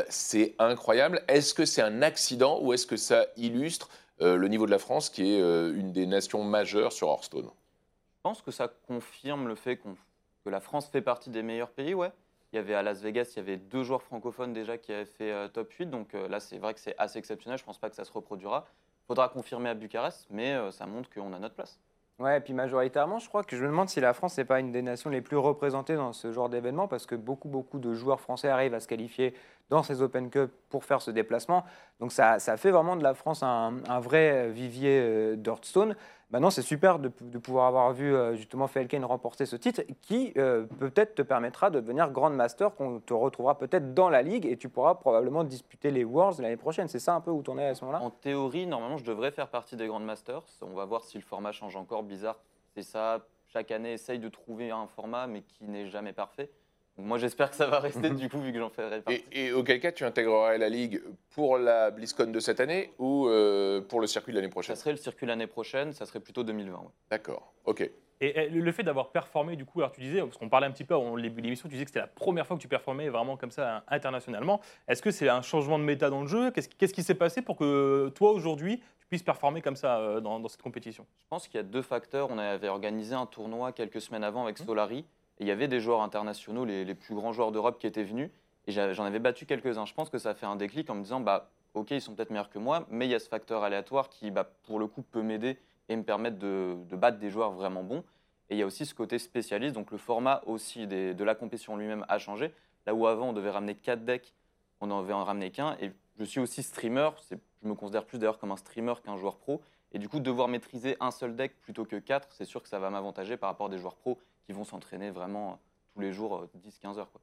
[0.08, 1.22] C'est incroyable.
[1.28, 3.88] Est-ce que c'est un accident ou est-ce que ça illustre
[4.20, 8.20] le niveau de la France, qui est euh, une des nations majeures sur Hearthstone Je
[8.22, 12.12] pense que ça confirme le fait que la France fait partie des meilleurs pays, ouais.
[12.52, 15.04] Il y avait à Las Vegas, il y avait deux joueurs francophones déjà qui avaient
[15.04, 17.78] fait euh, top 8, donc euh, là c'est vrai que c'est assez exceptionnel, je pense
[17.78, 18.66] pas que ça se reproduira.
[19.06, 21.78] Faudra confirmer à Bucarest, mais euh, ça montre qu'on a notre place.
[22.18, 24.58] Ouais, et puis majoritairement, je crois que je me demande si la France n'est pas
[24.58, 27.94] une des nations les plus représentées dans ce genre d'événement, parce que beaucoup, beaucoup de
[27.94, 29.34] joueurs français arrivent à se qualifier
[29.70, 31.64] dans ces Open Cup pour faire ce déplacement.
[32.00, 35.94] Donc ça, ça fait vraiment de la France un, un vrai vivier euh, d'Hearthstone.
[36.30, 40.66] Maintenant, c'est super de, pouvoir avoir vu euh, justement Felken remporter ce titre, qui euh,
[40.78, 44.58] peut-être te permettra de devenir Grand Master, qu'on te retrouvera peut-être dans la ligue, et
[44.58, 46.86] tu pourras probablement disputer les Worlds l'année prochaine.
[46.88, 48.04] C'est ça un peu où tu en es à ce moment-là?
[48.04, 50.44] En théorie, normalement, je devrais faire partie des Grand Masters.
[50.60, 52.02] On va voir si le format change encore.
[52.02, 52.36] Bizarre,
[52.74, 53.24] c'est ça.
[53.46, 56.50] Chaque année, essaye de trouver un format, mais qui n'est jamais parfait.
[56.98, 59.24] Moi, j'espère que ça va rester du coup, vu que j'en ferai partie.
[59.32, 63.28] et, et auquel cas tu intégrerais la Ligue pour la BlizzCon de cette année ou
[63.28, 66.20] euh, pour le circuit de l'année Ça prochaine serait le circuit l'année prochaine, ça serait
[66.20, 66.76] plutôt 2020.
[66.76, 66.84] ouais.
[67.10, 67.88] D'accord, ok.
[68.20, 70.82] Et, le fait d'avoir performé, du coup, alors tu disais, parce qu'on parlait un petit
[70.82, 73.08] peu au début de l'émission, tu disais que c'était la première fois que tu performais
[73.10, 74.60] vraiment comme ça hein, internationalement.
[74.88, 76.50] Est-ce que c'est un changement de méta dans le jeu?
[76.50, 80.40] Qu'est-ce qui s'est passé pour que toi, aujourd'hui, tu puisses performer comme ça euh, dans,
[80.40, 81.06] dans cette compétition?
[81.20, 82.28] Je pense qu'il y a deux facteurs.
[82.32, 84.46] On avait organisé un tournoi quelques semaines avant Mmh.
[84.46, 85.04] avec Solari.
[85.38, 88.04] Et il y avait des joueurs internationaux, les, les plus grands joueurs d'Europe qui étaient
[88.04, 88.30] venus.
[88.66, 89.86] Et j'en avais battu quelques-uns.
[89.86, 92.14] Je pense que ça a fait un déclic en me disant, bah, ok, ils sont
[92.14, 94.86] peut-être meilleurs que moi, mais il y a ce facteur aléatoire qui, bah, pour le
[94.86, 95.56] coup, peut m'aider
[95.88, 98.04] et me permettre de, battre des joueurs vraiment bons.
[98.50, 99.74] Et il y a aussi ce côté spécialiste.
[99.74, 102.52] Donc le format aussi de la compétition lui-même a changé.
[102.86, 104.34] Là où avant, on devait ramener quatre decks,
[104.80, 105.76] on en avait en ramené qu'un.
[105.80, 107.10] Et je suis aussi streamer.
[107.30, 109.62] Je me considère plus d'ailleurs comme un streamer qu'un joueur pro.
[109.92, 112.78] Et du coup, devoir maîtriser un seul deck plutôt que quatre, c'est sûr que ça
[112.78, 114.18] va m'avantager par rapport à des joueurs pros
[114.48, 115.54] qui vont s'entraîner vraiment euh,
[115.94, 117.10] tous les jours, euh, 10-15 heures.
[117.12, 117.20] Quoi.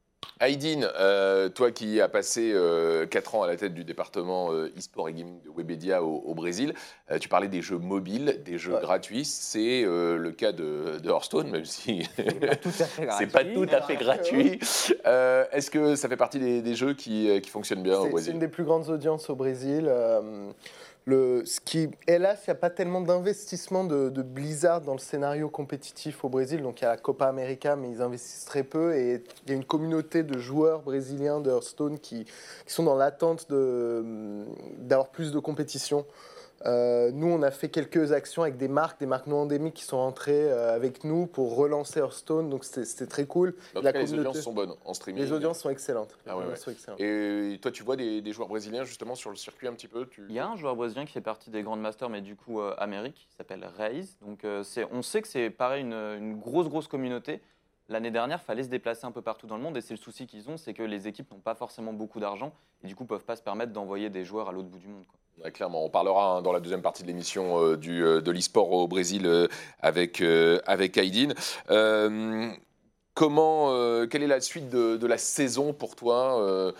[0.47, 2.53] Aydin, euh, toi qui as passé
[3.09, 6.35] 4 ans à la tête du département euh, e-sport et gaming de Webedia au, au
[6.35, 6.73] Brésil,
[7.09, 8.81] euh, tu parlais des jeux mobiles, des jeux Ouais.
[8.81, 9.25] gratuits.
[9.25, 13.53] C'est euh, le cas de, de Hearthstone, même si C'est pas tout à fait gratuit.
[13.55, 14.59] tout à fait gratuit.
[15.07, 18.01] Euh, Est-ce que ça fait partie des, des jeux qui, euh, qui fonctionnent bien au
[18.01, 18.33] C'est- C'est Brésil?
[18.33, 19.89] une des plus grandes audiences au Brésil.
[21.05, 25.49] Le, ce qui, hélas, il n'y a pas tellement d'investissement de, Blizzard dans le scénario
[25.49, 26.63] compétitif au Brésil.
[26.63, 28.95] Donc il y a la Copa América, mais ils investissent très peu.
[28.95, 32.95] Et il y a une communauté de joueurs brésiliens de Hearthstone qui, qui sont dans
[32.95, 36.05] l'attente d'avoir plus de compétition.
[36.65, 39.83] Euh, nous, on a fait quelques actions avec des marques, des marques non endémiques qui
[39.83, 42.49] sont entrées euh, avec nous pour relancer Hearthstone.
[42.49, 43.55] Donc c'était très cool.
[43.75, 45.23] En tout la cas, les audiences sont bonnes en streaming.
[45.23, 46.17] Les audiences sont excellentes.
[46.25, 46.63] Ah ouais, audiences ouais.
[46.63, 47.01] sont excellentes.
[47.01, 50.07] Et toi, tu vois des, des joueurs brésiliens justement sur le circuit un petit peu
[50.07, 50.25] tu...
[50.27, 52.61] Il y a un joueur brésilien qui fait partie des Grand Masters, mais du coup
[52.61, 54.17] euh, Amérique, qui s'appelle Reis.
[54.21, 57.41] Donc euh, on sait que c'est pareil une, une grosse grosse communauté.
[57.87, 60.25] L'année dernière, fallait se déplacer un peu partout dans le monde, et c'est le souci
[60.25, 62.51] qu'ils ont, c'est que les équipes n'ont pas forcément beaucoup d'argent,
[62.83, 65.05] et du coup peuvent pas se permettre d'envoyer des joueurs à l'autre bout du monde.
[65.07, 65.19] quoi.
[65.43, 68.31] Ouais, clairement, on parlera hein, dans la deuxième partie de l'émission euh, du, euh, de
[68.31, 69.47] l'e-sport au Brésil euh,
[69.81, 71.33] avec, euh, avec Aydin.
[73.13, 73.69] Comment,
[74.07, 76.73] quelle est la suite de, de la saison pour toi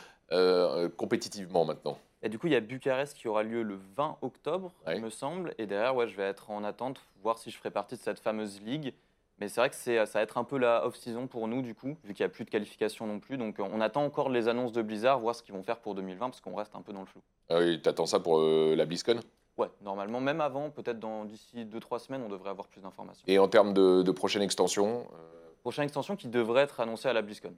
[0.98, 1.98] compétitivement maintenant?
[2.24, 4.98] Et du coup, il y a Bucarest qui aura lieu le 20 octobre, Ouais.
[4.98, 5.54] il me semble.
[5.60, 8.20] Et derrière, ouais, je vais être en attente, voir si je ferai partie de cette
[8.20, 8.94] fameuse ligue.
[9.40, 11.76] Mais c'est vrai que c'est- ça va être un peu la off-season pour nous, du
[11.76, 13.38] coup, vu qu'il n'y a plus de qualification non plus.
[13.38, 15.94] Donc euh, on attend encore les annonces de Blizzard, voir ce qu'ils vont faire pour
[15.96, 17.22] 2020, parce qu'on reste un peu dans le flou.
[17.50, 19.20] ah oui, T'attends ça pour euh, la BlizzCon?
[19.58, 23.24] Ouais, normalement, même avant, peut-être dans- d'ici 2-3 semaines, on devrait avoir plus d'informations.
[23.28, 27.14] Et en termes de, de prochaine extension euh, Prochaine extension qui devrait être annoncée à
[27.14, 27.56] la BlizzCon.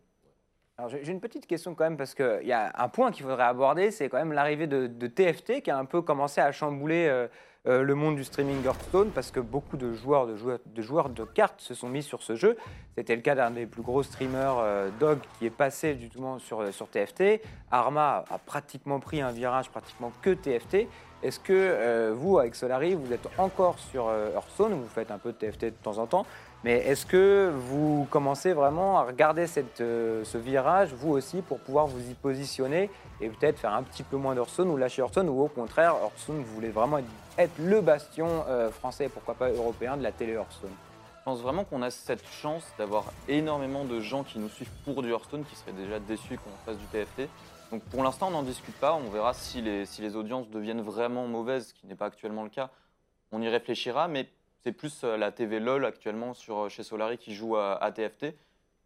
[0.80, 3.46] Alors, j'ai une petite question quand même, parce qu'il y a un point qu'il faudrait
[3.46, 7.28] aborder, c'est quand même l'arrivée de, TFT qui a un peu commencé à chambouler euh,
[7.68, 11.10] euh, le monde du streaming Hearthstone, parce que beaucoup de joueurs de, joueurs, de joueurs
[11.10, 12.58] de cartes se sont mis sur ce jeu.
[12.96, 16.24] C'était le cas d'un des plus gros streamers, euh, Dog, qui est passé du tout
[16.38, 17.42] sur, sur TFT.
[17.72, 20.88] Arma a pratiquement pris un virage, pratiquement que TFT.
[21.24, 25.38] Est-ce que vous, avec Solari, vous êtes encore sur Hearthstone, vous faites un peu de
[25.38, 26.28] TFT de temps en temps,
[26.68, 31.60] mais est-ce que vous commencez vraiment à regarder cette, euh, ce virage, vous aussi, pour
[31.60, 32.90] pouvoir vous y positionner
[33.22, 36.44] et peut-être faire un petit peu moins d'Hearthstone ou lâcher Hearthstone, ou au contraire, Hearthstone,
[36.44, 37.00] vous voulez vraiment
[37.38, 40.74] être, le bastion euh, français, pourquoi pas européen, de la télé Hearthstone
[41.20, 45.02] Je pense vraiment qu'on a cette chance d'avoir énormément de gens qui nous suivent pour
[45.02, 47.30] du Hearthstone, qui seraient déjà déçus qu'on fasse du TFT.
[47.72, 48.94] Donc pour l'instant, on n'en discute pas.
[48.94, 52.44] On verra si les, si les audiences deviennent vraiment mauvaises, ce qui n'est pas actuellement
[52.44, 52.72] le cas.
[53.32, 54.28] On y réfléchira, mais
[54.68, 58.36] c'est plus euh, la TV LOL actuellement sur, euh, chez Solari qui joue à, TFT.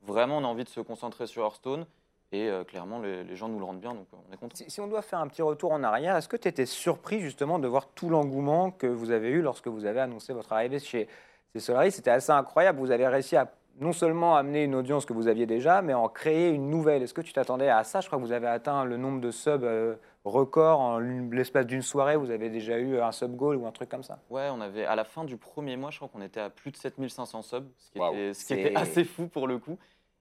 [0.04, 1.88] Vraiment, on a envie de se concentrer sur Hearthstone.
[2.32, 4.56] Et euh, clairement, les, gens nous le rendent bien, donc on est content.
[4.56, 7.20] si, si on doit faire un petit retour en arrière, est-ce que tu étais surpris
[7.20, 10.78] justement de voir tout l'engouement que vous avez eu lorsque vous avez annoncé votre arrivée
[10.80, 11.08] chez,
[11.52, 11.92] chez Solari?
[11.92, 15.46] C'était assez incroyable, vous avez réussi à non seulement amener une audience que vous aviez
[15.46, 17.02] déjà, mais en créer une nouvelle.
[17.02, 18.02] Est-ce que tu t'attendais à ça?
[18.02, 21.82] Je crois que vous avez atteint le nombre de subs euh, record en l'espace d'une
[21.82, 24.20] soirée, vous avez déjà eu un sub goal ou un truc comme ça?
[24.30, 26.72] Ouais, on avait à la fin du premier mois, je crois qu'on était à plus
[26.72, 29.78] de 7500 subs, ce qui, était, ce qui C'est- était assez fou pour le coup.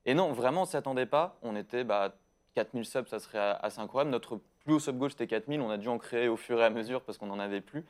[0.06, 1.36] Et non, vraiment, on s'y attendait pas.
[1.42, 2.14] On était bah,
[2.54, 4.10] 4000 subs, ça serait assez incroyable.
[4.10, 5.60] Notre plus haut sub goal, c'était 4000.
[5.60, 7.84] On a dû en créer au fur et à mesure parce qu'on n'en avait plus.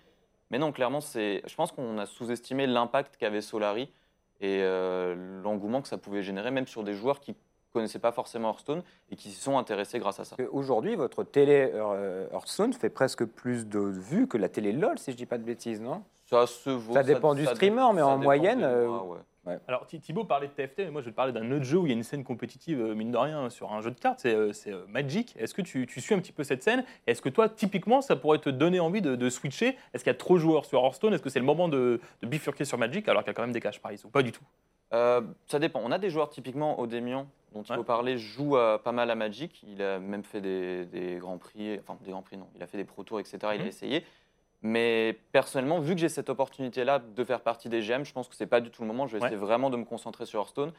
[0.50, 1.42] Mais non, clairement, c'est.
[1.46, 3.92] je pense qu'on a sous-estimé l'impact qu'avait Solari
[4.40, 7.34] et euh, l'engouement que ça pouvait générer, même sur des joueurs qui
[7.72, 10.36] connaissaient pas forcément Hearthstone et qui s'y sont intéressés grâce à ça.
[10.50, 15.12] Aujourd'hui, votre télé euh, Hearthstone fait presque plus de vues que la télé LOL, si
[15.12, 16.02] je dis pas de bêtises, non?
[16.28, 16.94] Ça se vaut.
[16.94, 19.18] Ça dépend du streamer, mais en moyenne, des mois, ouais.
[19.66, 21.78] Alors Thi- Thibaut parlait de TFT, mais moi je vais te parler d'un autre jeu
[21.78, 23.98] où il y a une scène compétitive, euh, mine de rien, sur un jeu de
[23.98, 25.34] cartes, c'est euh, euh, Magic.
[25.38, 26.84] Est-ce que tu, tu suis un petit peu cette scène?
[27.06, 29.76] Est-ce que toi, typiquement, ça pourrait te donner envie de, de switcher?
[29.94, 31.14] Est-ce qu'il y a trop de joueurs sur Hearthstone?
[31.14, 33.42] Est-ce que c'est le moment de, de bifurquer sur Magic alors qu'il y a quand
[33.42, 34.44] même des cash prizes ou pas du tout?
[34.92, 35.80] Euh, ça dépend.
[35.84, 37.84] On a des joueurs typiquement Odemian, dont il Ouais.
[37.84, 39.62] parler, joue euh, pas mal à Magic.
[39.66, 42.66] Il a même fait des, des grands prix, enfin des grands prix non, il a
[42.66, 43.38] fait des pro tours, etc.
[43.40, 43.66] Il a Mhm.
[43.66, 44.04] essayé.
[44.62, 48.34] Mais personnellement, vu que j'ai cette opportunité-là de faire partie des GM, je pense que
[48.34, 49.06] c'est pas du tout le moment.
[49.06, 49.28] Je vais Ouais.
[49.28, 50.72] essayer vraiment de me concentrer sur Hearthstone,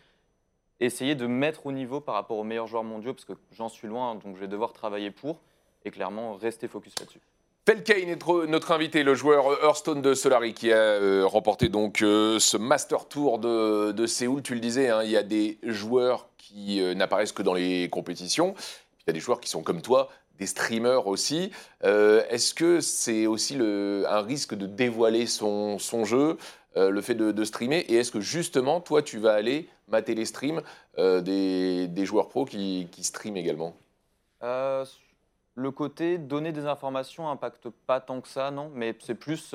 [0.79, 3.87] essayer de mettre au niveau par rapport aux meilleurs joueurs mondiaux, parce que j'en suis
[3.87, 5.39] loin, donc je vais devoir travailler pour,
[5.85, 7.19] et clairement rester focus là-dessus.
[7.67, 12.39] Felkane est notre invité, le joueur Hearthstone de Solari, qui a euh, remporté donc euh,
[12.39, 14.41] ce Master Tour de, de Séoul.
[14.41, 17.87] Tu le disais, hein, il y a des joueurs qui euh, n'apparaissent que dans les
[17.89, 18.55] compétitions.
[19.01, 20.09] Il y a des joueurs qui sont comme toi,
[20.41, 21.51] des streamers aussi.
[21.83, 26.37] Euh, Est-ce que c'est aussi un risque de dévoiler son, jeu,
[26.77, 27.85] euh, le fait de, streamer?
[27.87, 30.63] Et est-ce que justement, toi, tu vas aller mater les streams
[30.97, 33.75] euh, des, joueurs pros qui, qui streament également?
[35.53, 39.53] Le côté donner des informations impacte pas tant que ça, non, mais c'est plus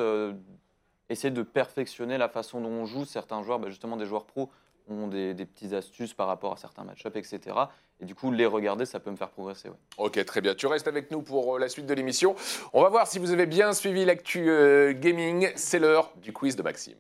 [1.09, 3.05] essayer de perfectionner la façon dont on joue.
[3.05, 4.51] Certains joueurs, bah, justement des joueurs pros,
[4.89, 7.57] ont des, des petites astuces par rapport à certains match-ups, etc.
[8.01, 9.69] Et du coup, les regarder, ça peut me faire progresser.
[9.69, 9.77] ouais.
[9.99, 10.55] Ok, très bien.
[10.55, 12.37] Tu restes avec nous pour euh, la suite de l'émission.
[12.73, 15.51] On va voir si vous avez bien suivi l'actu euh, gaming.
[15.57, 16.97] C'est l'heure du quiz de Maxime.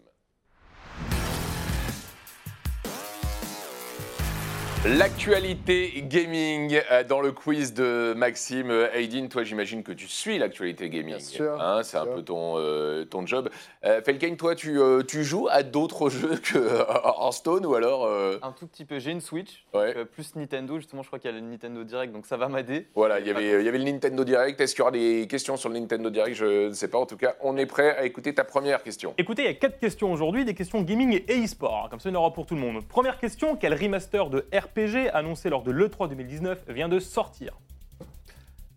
[4.88, 8.70] L'actualité gaming euh, dans le quiz de Maxime.
[8.70, 11.16] Euh, Aidin, toi j'imagine que tu suis l'actualité gaming.
[11.16, 13.48] Bien sûr, Hein, c'est un peu ton, euh, ton job.
[13.84, 18.04] Euh, Felkane, toi tu, euh, tu joues à d'autres jeux que Hearthstone ou alors...
[18.06, 19.00] euh, Un tout petit peu.
[19.00, 19.88] J'ai une Switch, Ouais.
[19.88, 20.76] donc, euh, plus Nintendo.
[20.76, 22.86] Justement, je crois qu'il y a le Nintendo Direct, donc ça va m'aider.
[22.94, 24.60] Voilà, il y avait, il y avait le Nintendo Direct.
[24.60, 26.36] Est-ce qu'il y aura des questions sur le Nintendo Direct?
[26.36, 26.98] Je ne sais pas.
[26.98, 29.14] En tout cas, on est prêt à écouter ta première question.
[29.18, 31.88] Écoutez, il y a quatre questions aujourd'hui, des questions gaming et e-sport.
[31.90, 32.86] Comme ça, il y en aura pour tout le monde.
[32.86, 37.52] Première question quel remaster de RPG annoncé lors de l'E3 2019 vient de sortir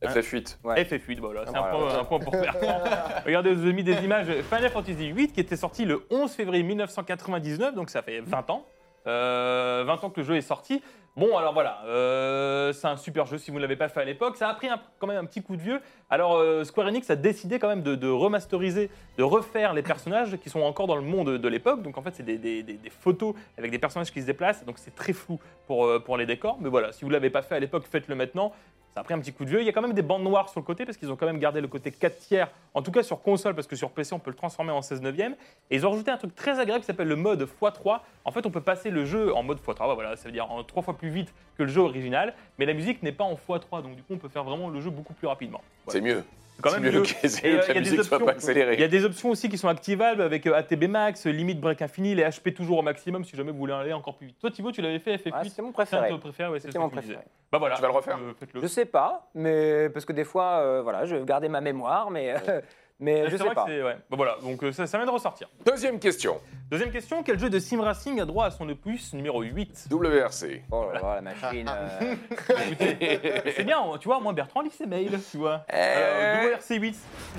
[0.01, 0.57] FF8.
[0.63, 0.81] Ouais.
[0.83, 1.71] FF8, voilà, c'est un, Voilà.
[1.77, 2.81] point, un point pour Bertrand.
[3.25, 4.27] Regardez, je vous ai mis des images.
[4.49, 8.65] Final Fantasy VIII qui était sorti le 11 février 1999, donc ça fait 20 ans.
[9.07, 10.81] Euh, 20 ans que le jeu est sorti.
[11.15, 14.05] Bon, alors voilà, euh, c'est un super jeu si vous ne l'avez pas fait à
[14.05, 14.37] l'époque.
[14.37, 14.69] Ça a pris
[14.99, 15.81] quand même un petit coup de vieux.
[16.09, 20.49] Alors euh, Square Enix a décidé quand même de, remasteriser, de refaire les personnages qui
[20.49, 21.81] sont encore dans le monde de l'époque.
[21.81, 24.63] Donc en fait, c'est des photos avec des personnages qui se déplacent.
[24.65, 26.57] Donc c'est très flou pour, euh, pour les décors.
[26.61, 28.53] Mais voilà, si vous ne l'avez pas fait à l'époque, faites-le maintenant.
[28.93, 29.61] Ça a pris un petit coup de vieux.
[29.61, 31.25] Il y a quand même des bandes noires sur le côté parce qu'ils ont quand
[31.25, 34.13] même gardé le côté 4 tiers, en tout cas sur console, parce que sur PC
[34.13, 35.35] on peut le transformer en 16 neuvième.
[35.69, 37.99] Et ils ont rajouté un truc très agréable qui s'appelle le mode x3.
[38.25, 39.93] En fait, on peut passer le jeu en mode x3.
[39.93, 42.73] Voilà, ça veut dire en 3 fois plus vite que le jeu original, mais la
[42.73, 45.13] musique n'est pas en x3, donc du coup on peut faire vraiment le jeu beaucoup
[45.13, 45.61] plus rapidement.
[45.87, 46.23] C'est mieux.
[46.61, 48.73] Quand même mieux euh, il y a des options- pas accélérée.
[48.73, 51.59] Il y a des options aussi qui sont activables avec euh, ATB max, euh, limite
[51.59, 54.37] break infini, les HP toujours au maximum si jamais vous voulez aller encore plus vite.
[54.39, 56.17] Toi Thibaut, tu l'avais fait FF8 Ouais, c'est mon préféré.
[56.19, 57.19] préféré, ouais, c'est ce C'est que mon préféré.
[57.51, 57.75] Bah voilà.
[57.75, 58.61] Tu vas le refaire euh, Faites-le.
[58.61, 62.11] Je sais pas, mais parce que des fois, euh, voilà, je vais garder ma mémoire,
[62.11, 62.61] mais, euh,
[62.99, 63.65] mais je C'est sais vrai pas.
[63.65, 63.95] que c'est- ouais.
[64.09, 65.49] Bah voilà, donc euh, ça, ça vient de ressortir.
[65.65, 66.39] Deuxième question.
[66.69, 70.61] Deuxième question, quel jeu de sim racing a droit à son opus numéro 8 WRC.
[70.71, 71.67] Oh là là, la machine.
[71.67, 72.15] euh,
[73.55, 75.65] C'est bien, tu vois, moi Bertrand lit ses mails, tu vois.
[75.71, 75.75] Eh.
[75.75, 76.95] Alors, WRC8.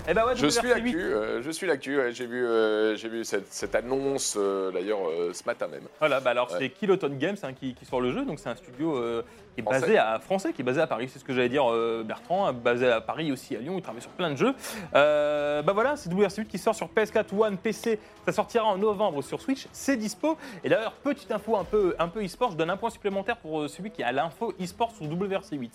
[0.08, 0.68] Eh ben ouais, Je suis WRC8.
[0.74, 1.96] l'actu, euh, je suis l'actu.
[1.98, 5.84] ouais, J'ai vu, euh, j'ai vu cette, cette annonce euh, d'ailleurs euh, ce matin même.
[5.98, 6.56] Voilà, bah alors Ouais.
[6.58, 9.22] c'est Kiloton Games hein, qui, qui sort le jeu, donc c'est un studio euh,
[9.54, 9.80] qui est Français.
[9.80, 12.46] basé à français, qui est basé à Paris, c'est ce que j'allais dire euh, Bertrand,
[12.46, 14.54] hein, basé à Paris aussi à Lyon, il travaille sur plein de jeux.
[14.94, 19.22] Euh, bah voilà, c'est WRC8 qui sort sur PS4, One, PC, ça sortira en novembre
[19.22, 20.36] sur Switch, c'est dispo.
[20.64, 23.60] Et d'ailleurs, petite info un peu, un peu e-sport, je donne un point supplémentaire pour
[23.60, 25.70] euh, celui qui a l'info e-sport sur WRC8.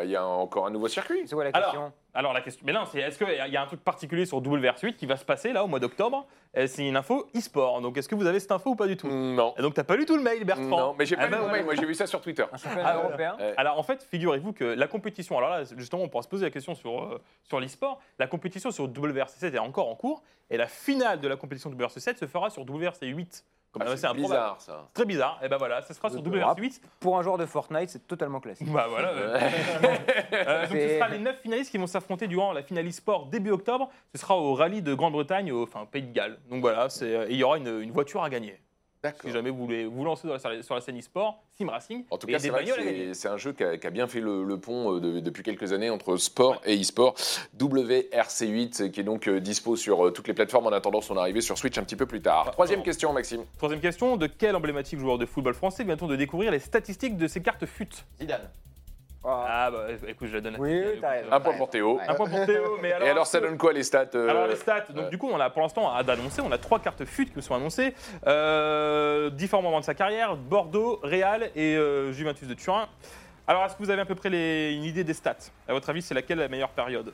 [0.00, 1.20] Bah, Il y a encore un nouveau circuit.
[1.26, 1.92] C'est quoi la Alors, question?
[2.14, 4.94] Alors la question, mais non, c'est est-ce qu'il y a un truc particulier sur WRC8
[4.96, 6.26] qui va se passer là au mois d'octobre?
[6.56, 8.96] Euh, C'est une info e-sport, donc est-ce que vous avez cette info ou pas du
[8.96, 9.06] tout?
[9.08, 9.54] Non.
[9.58, 10.64] Et donc t'as pas lu tout le mail, Bertrand?
[10.68, 11.58] Non, mais j'ai pas Ah lu bah mon voilà.
[11.58, 12.44] mail, moi j'ai vu ça sur Twitter.
[12.52, 13.36] Un championnat Ah, européen?
[13.38, 13.54] Ouais.
[13.58, 16.50] Alors en fait, figurez-vous que la compétition, alors là justement on pourra se poser la
[16.50, 20.66] question sur, euh, sur l'e-sport, la compétition sur WRC7 est encore en cours et la
[20.66, 23.44] finale de la compétition WRC7 se fera sur WRC8.
[23.72, 24.22] Comme Ah, c'est improbable.
[24.32, 24.88] bizarre ça.
[24.92, 26.58] Très bizarre, et ben voilà, ça sera sur De Europe.
[26.58, 26.80] WRC8.
[26.98, 28.68] Pour un joueur de Fortnite, c'est totalement classique.
[28.72, 29.10] Bah voilà.
[29.10, 29.38] euh,
[30.32, 33.50] euh, donc ce sera les 9 finalistes qui vont s'affronter durant la finale e-sport début
[33.52, 33.88] octobre.
[34.12, 36.38] Ce sera au rallye de Grande-Bretagne, au enfin, Pays de Galles.
[36.50, 38.60] Donc voilà, c'est- euh, et il y aura une, une voiture à gagner.
[39.02, 39.22] D'accord.
[39.24, 42.18] Si jamais vous voulez vous lancer dans la- sur la scène e-sport, Sim Racing, En
[42.18, 42.40] tout et il y cas, a
[43.14, 45.42] c'est un jeu qui a, qui a bien fait le, le pont euh, de- depuis
[45.42, 47.14] quelques années entre sport et e-sport.
[47.58, 51.40] WRC8, euh, qui est donc euh, dispo sur toutes les plateformes en attendant son arrivée
[51.40, 52.50] sur Switch un petit peu plus tard.
[52.52, 52.84] Troisième pardon.
[52.90, 53.44] question, Maxime.
[53.56, 57.26] Troisième question, de quel emblématique joueur de football français vient-on de découvrir les statistiques de
[57.26, 57.88] ses cartes FUT?
[58.18, 58.48] Zidane.
[59.32, 59.44] Oh.
[59.48, 60.92] Ah bah écoute, je la donne à Oui, Théo.
[61.00, 61.32] t'as raison.
[61.32, 61.96] Un point pour Théo.
[61.98, 62.02] Ouais.
[62.08, 63.06] Un point pour Théo, mais alors...
[63.06, 65.10] Et alors, ça donne quoi les stats euh, Alors les stats, donc ouais.
[65.10, 67.42] du coup on a pour l'instant à d'annoncer, on a trois cartes FUT qui nous
[67.42, 67.94] sont annoncées,
[68.26, 72.88] euh, différents moments de sa carrière, Bordeaux, Real et euh, Juventus de Turin.
[73.46, 75.36] Alors est-ce que vous avez à peu près les- une idée des stats?
[75.68, 77.12] À votre avis c'est laquelle la meilleure période?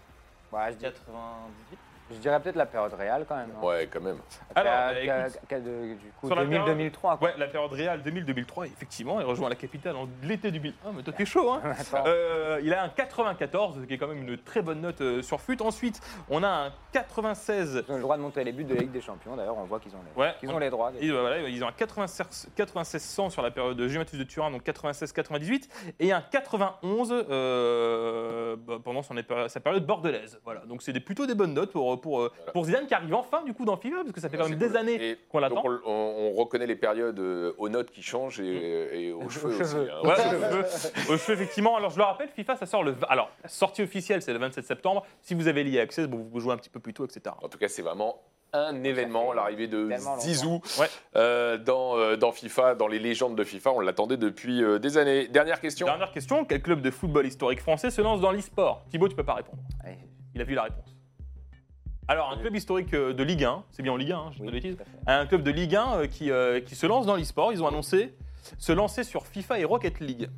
[0.52, 1.78] Ouais, je, dirais, 98.
[2.10, 3.50] Je dirais peut-être la période réelle quand même.
[3.60, 3.64] hein.
[3.66, 4.18] Ouais, quand même.
[4.54, 7.16] Alors, Qu'à- bah, qu'à- écoute, qu'à de- du coup, sur la 2000, période- 2003.
[7.16, 7.28] quoi.
[7.28, 11.12] Ouais, la période Real 2000-2003, effectivement, il rejoint la capitale en l'été 2001, mais toi
[11.16, 12.04] t'es chaud hein Attends.
[12.06, 15.22] Euh, il a un 94, ce qui est quand même une très bonne note euh,
[15.22, 15.56] sur FUT.
[15.60, 18.80] Ensuite, on a un 96 Ils ont le droit de monter les buts de la
[18.82, 19.36] Ligue des Champions.
[19.36, 20.92] D'ailleurs, on voit qu'ils ont les, Ouais, qu'ils ont les droits.
[20.92, 24.62] Voilà, ils ont un 96, 96 100 sur la période de Juventus de Turin, donc
[24.64, 25.68] 96-98,
[26.00, 30.40] et un 91 euh, bah, pendant son, épa- sa période bordelaise.
[30.44, 32.52] Voilà, donc c'est des- plutôt des bonnes notes pour, pour, euh, Voilà.
[32.52, 34.50] pour Zidane qui arrive enfin du coup dans FIFA, parce que ça fait quand Ouais,
[34.50, 34.76] même des cool.
[34.76, 35.62] années qu'on l'attend.
[35.64, 39.48] on, on- on reconnaît les périodes euh, aux notes qui changent et, et aux cheveux
[39.50, 39.58] aussi.
[39.58, 39.90] cheveux.
[39.92, 40.00] hein.
[40.04, 41.14] Ouais, aux cheveux.
[41.14, 41.76] Aux cheveux, effectivement.
[41.76, 42.94] Alors, je le rappelle, FIFA, ça sort le.
[43.08, 45.04] Alors, la sortie officielle, c'est le 27 septembre.
[45.22, 47.34] Si vous avez lié Access, bon, vous pouvez jouer un petit peu plus tôt, etc.
[47.42, 48.20] En tout cas, c'est vraiment
[48.52, 50.86] un événement, l'arrivée de Zizou Ouais.
[51.16, 53.72] euh, dans, euh, dans FIFA, dans les légendes de FIFA.
[53.72, 55.26] On l'attendait depuis euh, des années.
[55.28, 55.84] Dernière question.
[55.86, 58.84] Dernière question quel club de football historique français se lance dans l'e-sport?
[58.88, 59.58] Thibaut, tu peux pas répondre.
[60.34, 60.95] Il a vu la réponse.
[62.08, 64.44] Alors, un club historique euh, de Ligue 1, c'est bien en Ligue 1, hein, je
[64.44, 64.76] oui, fait.
[65.08, 67.52] Un club de Ligue 1 euh, qui, euh, qui se lance dans l'e-sport.
[67.52, 68.14] Ils ont annoncé
[68.58, 70.30] se lancer sur FIFA et Rocket League.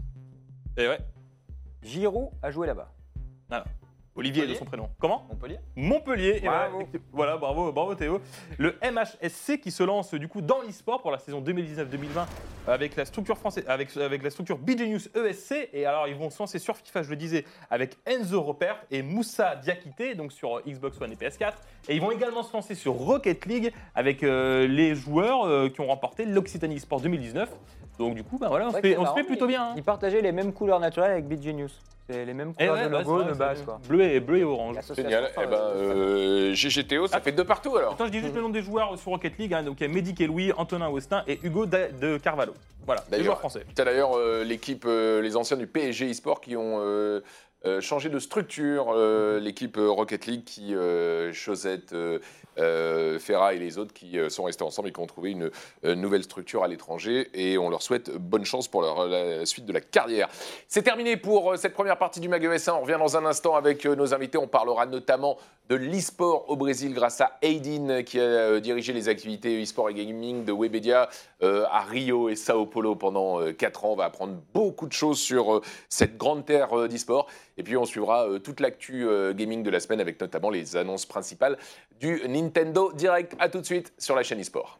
[0.78, 0.98] Et ouais,
[1.82, 2.90] Giroud a joué là-bas.
[4.18, 4.88] Olivier de son prénom.
[4.98, 5.26] Comment?
[5.30, 6.40] Montpellier Montpellier.
[6.42, 6.82] et Bravo.
[7.12, 8.20] voilà, bravo, bravo Théo.
[8.58, 12.26] Le MHSC qui se lance du coup dans l'e-sport pour la saison 2019-2020
[12.66, 15.70] avec la structure française, avec, avec la structure News ESC.
[15.72, 19.02] Et alors ils vont se lancer sur FIFA, je le disais, avec Enzo Repert et
[19.02, 21.52] Moussa Diakité, donc sur Xbox One et PS4.
[21.88, 25.80] Et ils vont également se lancer sur Rocket League avec euh, les joueurs euh, qui
[25.80, 27.48] ont remporté l'Occitanie Sport 2019.
[27.98, 29.62] Donc du coup, bah voilà, on, se fait, on se fait plutôt bien.
[29.70, 29.74] hein.
[29.76, 31.68] Ils partageaient les mêmes couleurs naturelles avec BG News.
[32.10, 33.62] C'est les mêmes Eh couleurs ouais, de bah, logo de base.
[33.62, 33.80] Quoi.
[33.86, 34.76] Bleu et bleu et orange.
[34.94, 35.30] Génial.
[35.40, 37.20] Eh ben, euh, GGTO, ça Ah.
[37.20, 37.92] fait de partout alors.
[37.94, 39.54] Attends, je dis juste le nom des joueurs sur Rocket League.
[39.54, 39.62] hein.
[39.62, 42.52] donc il y a Mehdi Louis, Antonin Westin et Hugo Da- de Carvalho.
[42.86, 43.64] Voilà, les D'ailleurs, joueurs français.
[43.74, 47.20] Tu as d'ailleurs euh, l'équipe, euh, les anciens du PSG eSport qui ont euh,
[47.66, 48.92] euh, changé de structure.
[48.94, 52.18] euh, L'équipe euh, Rocket League qui, euh, Chosette, euh,
[52.58, 55.50] euh, Ferra et les autres qui euh, sont restés ensemble et qui ont trouvé une
[55.84, 57.28] euh, nouvelle structure à l'étranger.
[57.34, 60.28] Et on leur souhaite bonne chance pour la suite de la carrière.
[60.68, 62.72] C'est terminé pour euh, cette première partie du Mag ES1.
[62.72, 64.38] On revient dans un instant avec nos invités.
[64.38, 69.62] On parlera notamment de l'e-sport au Brésil grâce à Aidin qui a dirigé les activités
[69.62, 71.10] e-sport et gaming de Webedia
[71.42, 73.92] à Rio et Sao Paulo pendant 4 ans.
[73.92, 77.26] On va apprendre beaucoup de choses sur cette grande terre d'e-sport.
[77.58, 80.76] Et puis on suivra euh, toute l'actu euh, gaming de la semaine avec notamment les
[80.76, 81.58] annonces principales
[82.00, 83.34] du Nintendo Direct.
[83.38, 84.78] A tout de suite sur la chaîne e-sport.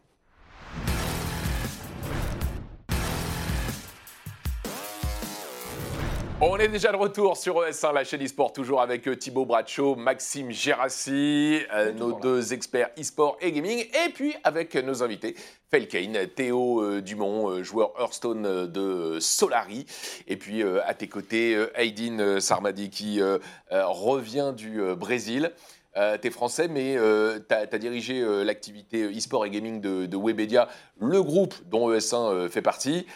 [6.40, 9.96] On est déjà de retour sur ES1, la chaîne e-sport, toujours avec euh, Thibaut Bradshaw,
[9.96, 15.34] Maxime Gérassi, euh, nos deux experts e-sport et gaming, et puis avec nos invités,
[15.68, 19.84] Felkane, Théo euh, Dumont, euh, joueur Hearthstone euh, de Solari,
[20.28, 23.38] et puis euh, à tes côtés, euh, Aydin euh, Sarmadi qui euh,
[23.72, 25.50] euh, revient du euh, Brésil.
[25.98, 30.16] Euh, T'es français, mais euh, tu as, dirigé euh, l'activité e-sport et gaming de, de
[30.16, 30.68] Webedia,
[31.00, 33.06] le groupe dont ES1 euh, fait partie,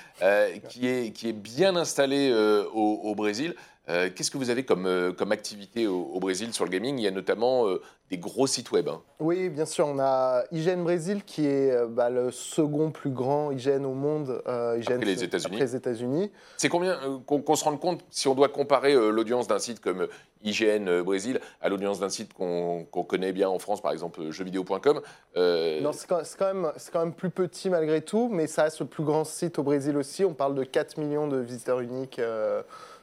[0.69, 2.33] qui, est, qui est bien installé
[2.75, 3.55] au, au Brésil.
[3.89, 6.99] Euh, Qu'est-ce que vous avez comme, euh, comme activité au, au Brésil sur le gaming?
[6.99, 8.89] Il y a notamment euh, des gros sites web.
[8.89, 9.01] hein.
[9.19, 13.85] Oui, bien sûr, on a IGN Brésil qui est bah, le second plus grand IGN
[13.85, 14.41] au monde.
[14.47, 15.47] IGN, Après les États-Unis.
[15.57, 16.31] Après les États-Unis.
[16.59, 20.07] C'est combien qu'on se rende compte si on doit comparer l'audience d'un site comme
[20.45, 25.01] IGN Brésil à l'audience d'un site qu'on connaît bien en France, par exemple jeuxvideo.com
[25.37, 28.81] Non, c'est quand, quand même, c'est quand même plus petit malgré tout, mais ça reste
[28.81, 30.25] le plus grand site au Brésil aussi.
[30.25, 32.21] On parle de 4 millions de visiteurs uniques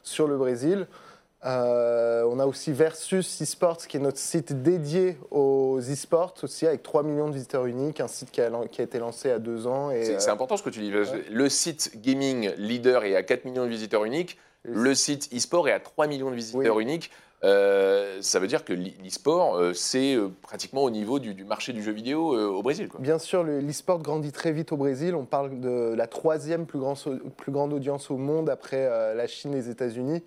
[0.02, 0.86] sur le Brésil.
[1.46, 6.82] Euh, on a aussi Versus eSports, qui est notre site dédié aux eSports aussi, avec
[6.82, 9.34] 3 millions de visiteurs uniques, un site qui a, qui a été lancé il y
[9.34, 9.90] a deux ans.
[9.90, 10.94] Et, C'est euh, important ce que tu dis.
[10.94, 11.24] ouais.
[11.30, 14.38] Le site gaming leader est à 4 millions de visiteurs uniques.
[14.64, 16.82] Le site e-sport est à 3 millions de visiteurs Oui.
[16.82, 17.10] uniques.
[17.42, 21.44] Euh, ça veut dire que l'e- l'e-sport, euh, c'est euh, pratiquement au niveau du, du
[21.44, 22.88] marché du jeu vidéo au Brésil.
[22.88, 23.00] Quoi.
[23.00, 25.14] Bien sûr, le- l'e-sport grandit très vite au Brésil.
[25.14, 26.96] On parle de la troisième plus, grand-
[27.36, 30.22] plus grande audience au monde après la Chine et les États-Unis.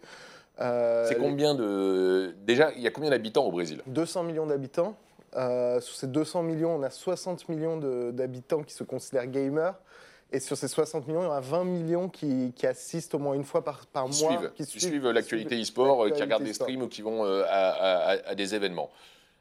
[0.58, 2.34] C'est combien de.
[2.46, 3.82] Déjà, il y a combien d'habitants au Brésil?
[3.88, 4.96] 200 millions d'habitants.
[5.34, 7.78] Sur ces 200 millions, on a 60 millions
[8.12, 9.74] d'habitants qui se considèrent gamers.
[10.34, 13.20] Et sur ces 60 millions, il y en a 20 millions qui, qui assistent au
[13.20, 14.32] moins une fois par, par qui mois.
[14.32, 17.04] suivent, qui qui suivent l'actualité suivent e-sport, euh, qui l'actualité regardent des streams ou qui
[17.04, 18.90] vont euh, à, à- à- à des événements.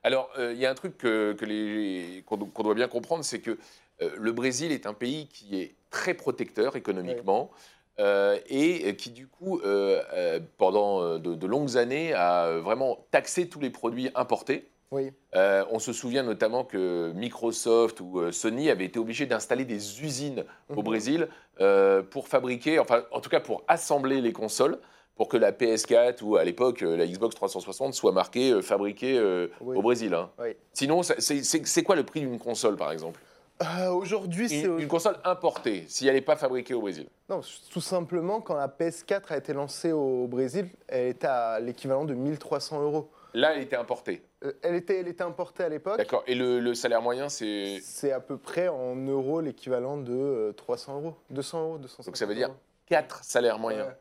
[0.02, 3.40] Alors, euh, il y a un truc que, que qu'on qu'on doit bien comprendre, c'est
[3.40, 3.58] que
[4.02, 7.50] euh, le Brésil est un pays qui est très protecteur économiquement.
[7.98, 12.60] euh, et qui du coup, euh, euh, pendant euh, de, de longues années, a euh,
[12.60, 14.66] vraiment taxé tous les produits importés.
[14.92, 15.10] Oui.
[15.34, 20.02] Euh, on se souvient notamment que Microsoft ou euh, Sony avaient été obligés d'installer des
[20.04, 20.82] usines au Mhm.
[20.84, 21.28] Brésil
[21.60, 24.78] euh, pour fabriquer, enfin en tout cas pour assembler les consoles,
[25.16, 29.48] pour que la PS4 ou à l'époque la Xbox 360 soit marquée euh, fabriquée euh,
[29.62, 29.76] Oui.
[29.76, 30.12] au Brésil.
[30.14, 30.30] hein.
[30.38, 30.50] Oui.
[30.74, 33.18] Sinon, c'est quoi le prix d'une console par exemple?
[33.62, 37.06] Euh, Aujourd'hui, c'est une, une console importée, si elle n'est pas fabriquée au Brésil.
[37.30, 42.04] Non, tout simplement, quand la PS4 a été lancée au Brésil, elle était à l'équivalent
[42.04, 43.10] de 1300 euros.
[43.34, 44.22] Là, elle était importée.
[44.44, 45.98] Euh, Elle était, elle était importée à l'époque.
[45.98, 46.24] D'accord.
[46.26, 47.80] Et le, le salaire moyen, c'est.
[47.82, 51.14] C'est à peu près en euros l'équivalent de euh, 300 euros.
[51.30, 52.56] 200 euros, 250 Donc ça veut dire euros.
[52.86, 53.88] 4 salaires moyens.
[53.88, 53.94] Ouais.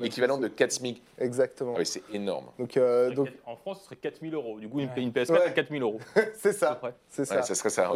[0.00, 1.02] L'équivalent de 4 SMIC.
[1.18, 1.72] Exactement.
[1.76, 2.46] Ah oui, c'est énorme.
[2.58, 4.58] Donc, euh, donc En France, ce serait 4000 euros.
[4.58, 5.02] Du coup, une, Ouais.
[5.02, 5.42] une PS4 Ouais.
[5.46, 5.98] à 4000 euros.
[6.34, 6.80] c'est ça.
[7.08, 7.36] C'est ça.
[7.36, 7.90] Ouais, ça serait ça.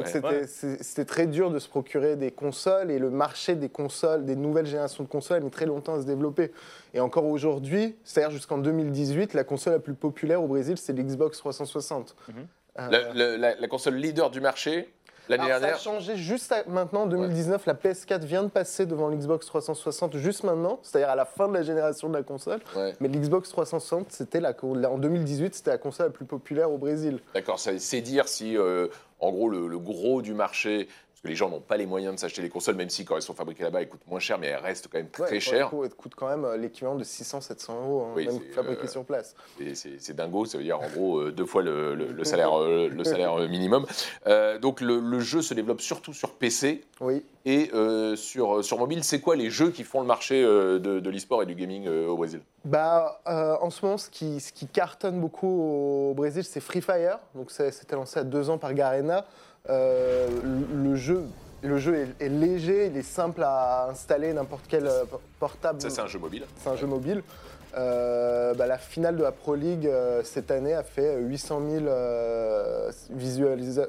[0.80, 4.66] C'était très dur de se procurer des consoles et le marché des consoles, des nouvelles
[4.66, 6.52] générations de consoles a mis très longtemps à se développer.
[6.92, 11.38] Et encore aujourd'hui, c'est-à-dire jusqu'en 2018, la console la plus populaire au Brésil, c'est l'Xbox
[11.38, 12.14] 360.
[12.28, 12.34] Mhm.
[12.80, 14.92] Euh, La, la- la- la console leader du marché,
[15.28, 18.48] l'année alors, ça a dernière, changé juste à- maintenant, en 2019, la PS4 vient de
[18.48, 22.22] passer devant l'Xbox 360 juste maintenant, c'est-à-dire à la fin de la génération de la
[22.22, 22.60] console.
[22.76, 22.94] Ouais.
[23.00, 27.18] Mais l'Xbox 360, c'était la, en 2018, c'était la console la plus populaire au Brésil.
[27.34, 28.88] d'accord, c'est dire si, euh,
[29.20, 30.88] en gros, le, le gros du marché,
[31.24, 33.22] que les gens n'ont pas les moyens de s'acheter les consoles, même si quand elles
[33.22, 35.70] sont fabriquées là-bas, elles coûtent moins cher, mais elles restent quand même très chères.
[35.70, 38.84] coup, Elle coûte quand même euh, l'équivalent de 600-700 euros, hein, Oui, même c'est, fabriquée
[38.84, 39.34] euh, sur place.
[39.74, 43.04] C'est dingo, ça veut dire en gros euh, deux fois le, le- le salaire, le
[43.04, 43.86] salaire minimum.
[44.26, 47.24] Euh, donc le, le jeu se développe surtout sur PC Oui.
[47.46, 49.02] et euh, sur, sur mobile.
[49.02, 52.16] C'est quoi les jeux qui font le marché de, de l'e-sport et du gaming au
[52.18, 52.40] Brésil?
[52.66, 57.18] Bah, en ce moment, ce qui, ce qui cartonne beaucoup au Brésil, c'est Free Fire.
[57.34, 59.24] Donc, c'était lancé à deux ans par Garena.
[59.70, 60.28] Euh,
[60.74, 61.22] le, jeu,
[61.62, 65.04] le jeu est, est léger, il est simple à installer, n'importe quel euh,
[65.40, 65.80] portable.
[65.80, 66.44] Ça, c'est un jeu mobile.
[66.58, 67.22] C'est un jeu mobile.
[67.76, 71.86] Euh, bah, la finale de la Pro League euh, cette année a fait 800 000
[71.86, 73.88] euh, visualisa-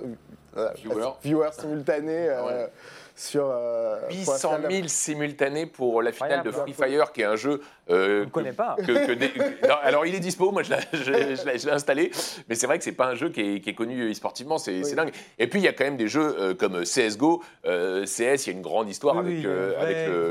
[0.78, 1.10] Viewers.
[1.22, 2.72] viewers simultanés Ah ouais.
[3.16, 3.50] Sur.
[3.50, 6.96] euh, pour la 800 finale de la- 000 simultanés pour la finale de Free Incroyable.
[7.04, 7.62] Fire, qui est un jeu.
[7.90, 8.76] euh, On ne que- connaît pas.
[8.78, 9.32] que- que des-
[9.68, 12.12] non, alors il est dispo, moi je l'ai- installé,
[12.50, 14.82] mais c'est vrai que c'est pas un jeu qui est, qui est connu e-sportivement, c'est
[14.96, 15.12] dingue.
[15.40, 18.48] Et puis il y a quand même des jeux euh, comme CSGO, euh, CS, il
[18.48, 19.82] y a une grande histoire Oui, avec, oui, il y a euh,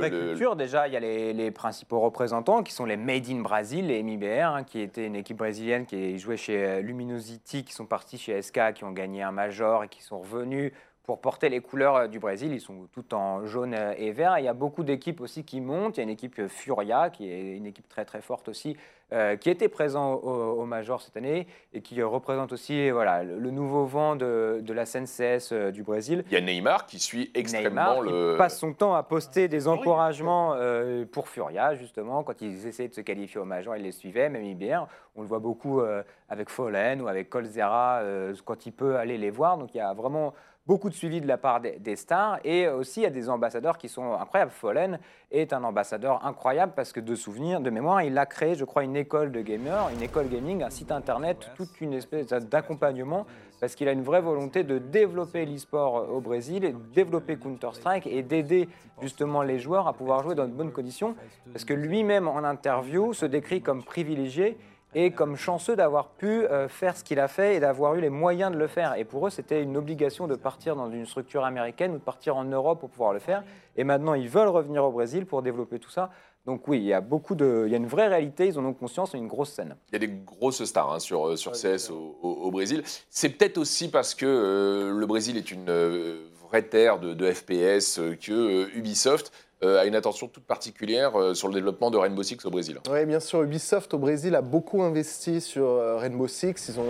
[0.01, 0.57] avec le, le- culture.
[0.57, 4.03] Déjà, il y a les, les principaux représentants qui sont les Made in Brazil, les
[4.03, 8.19] MIBR, hein, qui étaient une équipe brésilienne qui jouait chez euh, Luminosity, qui sont partis
[8.19, 10.73] chez SK, qui ont gagné un major et qui sont revenus
[11.05, 12.53] pour porter les couleurs euh, du Brésil.
[12.53, 14.39] Ils sont tout en jaune euh, et vert.
[14.39, 15.97] Il y a beaucoup d'équipes aussi qui montent.
[15.97, 18.77] Il y a une équipe euh, Furia, qui est une équipe très très forte aussi,
[19.13, 23.39] euh, qui était présent au, au major cette année et qui représente aussi voilà, le,
[23.39, 26.25] le nouveau vent de, de la scène CS euh, du Brésil.
[26.31, 28.37] Il y a Neymar qui suit extrêmement Neymar qui le.
[28.39, 32.23] passe son temps à poster des encouragements euh, pour Furia, justement.
[32.23, 34.87] Quand ils essayaient de se qualifier au Major, il les suivait, même IBR.
[35.17, 39.19] On le voit beaucoup euh, avec Fallen ou avec Colzera euh, quand il peut aller
[39.19, 39.59] les voir.
[39.59, 40.33] Donc il y a vraiment
[40.67, 42.39] beaucoup de suivi de la part des, des stars.
[42.45, 44.51] Et aussi, il y a des ambassadeurs qui sont incroyables.
[44.51, 44.99] Fallen
[45.31, 48.85] est un ambassadeur incroyable parce que de souvenirs, de mémoire, il a créé, je crois,
[48.85, 53.27] une école de gamers, une école gaming, un site internet, toute une espèce d'accompagnement
[53.61, 58.07] parce qu'il a une vraie volonté de développer l'e-sport au Brésil, et de développer Counter-Strike
[58.07, 58.69] et d'aider
[59.01, 61.15] justement les joueurs à pouvoir jouer dans de bonnes conditions.
[61.53, 64.59] Parce que lui-même, en interview, se décrit comme privilégié
[64.95, 68.11] et comme chanceux d'avoir pu euh, faire ce qu'il a fait et d'avoir eu les
[68.11, 68.95] moyens de le faire.
[68.97, 72.37] Et pour eux, c'était une obligation de partir dans une structure américaine ou de partir
[72.37, 73.43] en Europe pour pouvoir le faire.
[73.77, 76.11] Et maintenant, ils veulent revenir au Brésil pour développer tout ça.
[76.47, 78.47] Donc oui, il y a beaucoup de, il y a une vraie réalité.
[78.47, 79.13] Ils en ont conscience.
[79.13, 79.77] C'est une grosse scène.
[79.91, 82.83] Il y a des grosses stars hein, sur, euh, sur CS au, au- au Brésil.
[83.09, 87.33] C'est peut-être aussi parce que euh, le Brésil est une euh, vraie terre de, de
[87.33, 91.91] FPS euh, que euh, Ubisoft euh, a une attention toute particulière euh, sur le développement
[91.91, 92.79] de Rainbow Six au Brésil.
[92.91, 96.55] Oui, bien sûr, Ubisoft au Brésil a beaucoup investi sur euh, Rainbow Six.
[96.69, 96.85] Ils ont,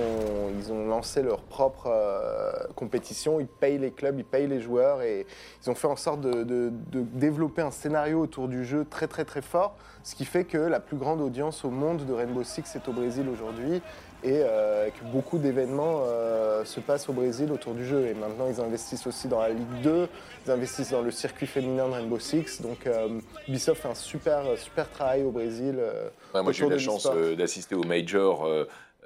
[0.58, 3.38] ils ont lancé leur propre euh, compétition.
[3.40, 5.26] Ils payent les clubs, ils payent les joueurs et
[5.64, 9.06] ils ont fait en sorte de, de- de développer un scénario autour du jeu très
[9.06, 9.76] très très fort.
[10.02, 12.92] Ce qui fait que la plus grande audience au monde de Rainbow Six est au
[12.92, 13.80] Brésil aujourd'hui
[14.24, 18.06] et euh, que beaucoup d'événements euh, se passent au Brésil autour du jeu.
[18.06, 20.08] Et maintenant, ils investissent aussi dans la Ligue 2,
[20.46, 22.62] ils investissent dans le circuit féminin de Rainbow Six.
[22.62, 25.76] Donc, euh, Ubisoft fait un super, super travail au Brésil.
[25.78, 27.06] euh, Ouais, moi, j'ai eu la chance
[27.36, 28.48] d'assister au Major.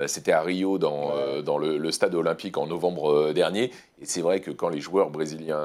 [0.01, 3.71] Euh, C'était à Rio, dans, euh, dans le, le stade olympique, en novembre euh, dernier.
[4.01, 5.61] Et c'est vrai que quand les joueurs brésiliens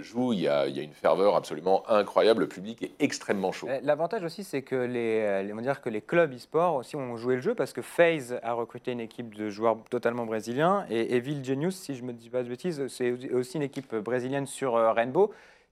[0.00, 2.42] jouent, il y, a, il y a une ferveur absolument incroyable.
[2.42, 3.68] Le public est extrêmement chaud.
[3.82, 7.16] L'avantage aussi, c'est que les, les- on va dire que les clubs e-sport aussi ont
[7.16, 11.16] joué le jeu parce que FaZe a recruté une équipe de joueurs totalement brésiliens et
[11.16, 14.46] Evil Genius, si je ne me dis pas de bêtises, c'est aussi une équipe brésilienne
[14.46, 15.30] sur Rainbow.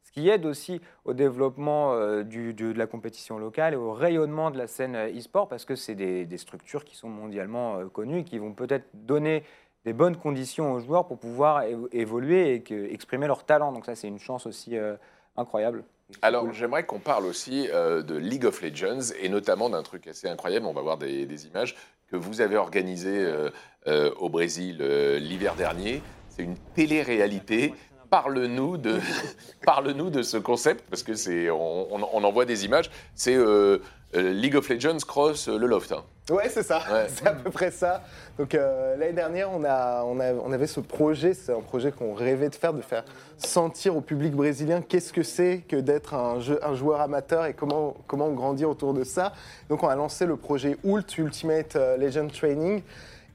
[0.08, 3.92] Ce qui aide aussi au développement euh, du- du- de la compétition locale et au
[3.92, 7.76] rayonnement de la scène euh, e-sport parce que c'est des, des structures qui sont mondialement
[7.76, 9.42] euh, connues et qui vont peut-être donner
[9.84, 13.70] des bonnes conditions aux joueurs pour pouvoir évoluer et que- exprimer leur talent.
[13.70, 14.96] Donc ça, c'est une chance aussi euh,
[15.36, 15.84] incroyable.
[16.22, 16.54] Alors, cool.
[16.54, 20.64] j'aimerais qu'on parle aussi euh, de League of Legends et notamment d'un truc assez incroyable.
[20.64, 21.76] On va voir des, des images
[22.10, 23.50] que vous avez organisées euh,
[23.86, 24.78] euh, au Brésil
[25.20, 26.00] l'hiver dernier.
[26.30, 27.74] C'est une télé-réalité.
[28.10, 28.98] Parle-nous de,
[29.66, 32.90] parle-nous de ce concept parce que c'est, on, on- on en voit des images.
[33.14, 33.78] C'est euh,
[34.16, 35.92] euh, League of Legends cross euh, le loft.
[35.92, 36.04] hein.
[36.30, 36.78] Ouais, c'est ça.
[36.90, 37.06] Ouais.
[37.14, 38.02] c'est à peu près ça.
[38.38, 41.92] Donc euh, l'année dernière, on, a, on, a- on avait ce projet, c'est un projet
[41.92, 43.04] qu'on rêvait de faire, de faire
[43.36, 46.40] sentir au public brésilien qu'est-ce que c'est que d'être un,
[46.74, 49.34] joueur amateur et comment, comment grandir autour de ça.
[49.68, 52.82] Donc on a lancé le projet ULT, Ultimate Legend Training.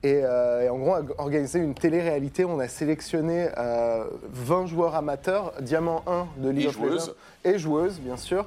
[0.04, 2.44] Et, euh, et en gros, organisé une télé-réalité.
[2.46, 6.92] On a sélectionné euh, 20 joueurs amateurs, Diamant 1 de League Et of joueuses.
[7.08, 7.14] Legends.
[7.56, 8.46] Et joueuses, bien sûr.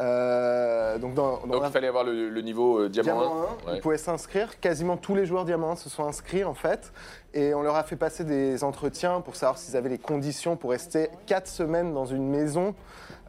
[0.00, 3.34] Euh, donc dans, dans Donc, la- il fallait avoir le, le niveau euh, diamant, Diamant
[3.34, 3.46] 1, 1.
[3.66, 3.80] ils Ouais.
[3.80, 4.60] pouvaient s'inscrire.
[4.60, 6.92] Quasiment tous les joueurs Diamant 1 se sont inscrits en fait.
[7.34, 10.70] Et on leur a fait passer des entretiens pour savoir s'ils avaient les conditions pour
[10.70, 12.74] rester 4 semaines dans une maison,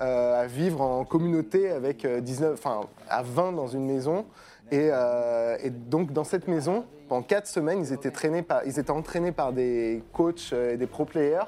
[0.01, 4.25] euh, à vivre en communauté avec euh, 19, enfin à 20 dans une maison.
[4.71, 8.11] Et, euh, et donc dans cette maison, pendant 4 semaines, ils étaient,
[8.43, 11.43] par, ils étaient entraînés par des coachs euh, et des pro players.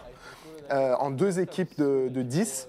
[0.71, 2.67] euh, en deux équipes de, de 10.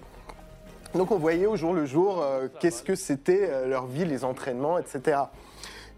[0.93, 4.77] Donc on voyait au jour le jour euh, qu'est-ce que c'était leur vie, les entraînements,
[4.77, 5.21] etc.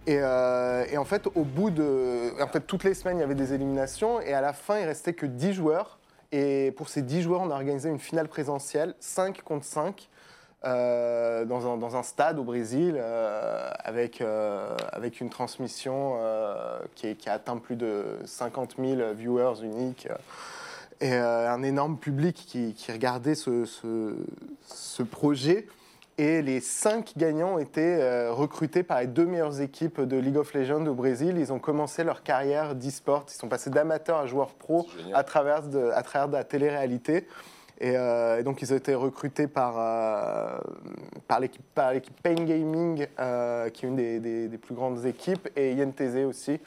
[0.08, 2.40] Et, et en fait, au bout de.
[2.42, 4.22] En fait, toutes les semaines, il y avait des éliminations.
[4.22, 5.98] Et à la fin, il restait que 10 joueurs.
[6.32, 10.08] Et pour ces 10 joueurs, on a organisé une finale présentielle, 5 contre 5,
[10.66, 16.16] euh, dans, un, dans un stade au Brésil, euh, avec, euh, avec une transmission
[16.96, 20.08] qui, est- qui a atteint plus de 50 000 viewers uniques.
[21.02, 24.16] Et un énorme public qui, qui regardait ce, ce-
[24.66, 25.68] ce projet.
[26.18, 30.38] Et les cinq gagnants ont été euh, recrutés par les deux meilleures équipes de League
[30.38, 31.36] of Legends au Brésil.
[31.38, 33.26] Ils ont commencé leur carrière d'e-sport.
[33.28, 37.28] Ils sont passés d'amateurs à joueurs pro à travers de, à travers de la télé-réalité.
[37.82, 40.58] Et, euh, et donc, ils ont été recrutés par, euh,
[41.28, 41.64] par l'équipe
[42.24, 46.60] Pain Gaming, euh, qui est une des, des- des plus grandes équipes, et INTZ aussi.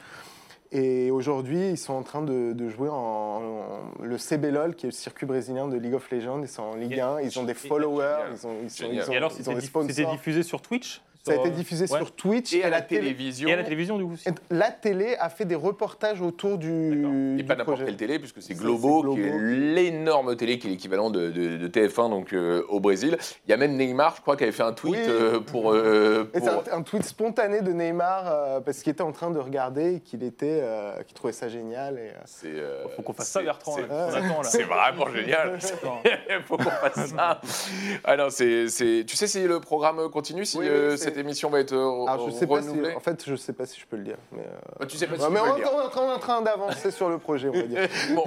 [0.71, 4.89] Et aujourd'hui, ils sont en train de, de jouer en, en- le CBLOL, qui est
[4.89, 6.41] le circuit brésilien de League of Legends.
[6.43, 9.11] Ils sont en Ligue 1, ils ont des followers, ils ont, ils sont- ils ont-
[9.11, 9.89] Et alors, ils ont des sponsors.
[9.95, 11.01] c'était diffusé sur Twitch?
[11.29, 11.97] Ça a été diffusé Ouais.
[11.99, 13.49] sur Twitch Et à la télé- télévision.
[13.49, 14.29] Et à la télévision, du coup aussi.
[14.49, 18.41] La télé a fait des reportages autour du, Et du pas n'importe quelle télé, puisque
[18.41, 19.43] c'est Globo, c'est qui est Globo.
[19.75, 23.17] l'énorme télé qui est l'équivalent de, de- de TF1 donc, euh, au Brésil.
[23.47, 24.99] Il y a même Neymar, je crois, qui avait fait un tweet Oui.
[25.07, 25.71] euh, pour.
[25.73, 29.11] euh, Et pour- C'est un, un tweet spontané de Neymar euh, parce qu'il était en
[29.11, 31.97] train de regarder et qu'il était, euh, qu'il trouvait ça génial.
[31.97, 32.11] Et,
[32.45, 33.75] euh, euh, Faut qu'on fasse ça, Bertrand.
[33.75, 34.07] c'est- là.
[34.09, 34.43] On attend, là.
[34.43, 35.59] C'est vraiment génial.
[36.29, 37.41] Il faut qu'on fasse ça.
[38.03, 38.65] Ah c'est,
[39.07, 42.33] Tu sais si le programme continue, si Oui, euh, émission va être euh, alors je
[42.33, 44.17] sais pas si, renouvelée en fait, je sais pas si je peux le dire.
[44.31, 45.67] Mais, euh, Bah, Tu sais pas si ouais, tu mais peux on, le dire.
[45.67, 47.87] est en train- on est en train d'avancer sur le projet, on va dire.
[48.15, 48.23] Bon.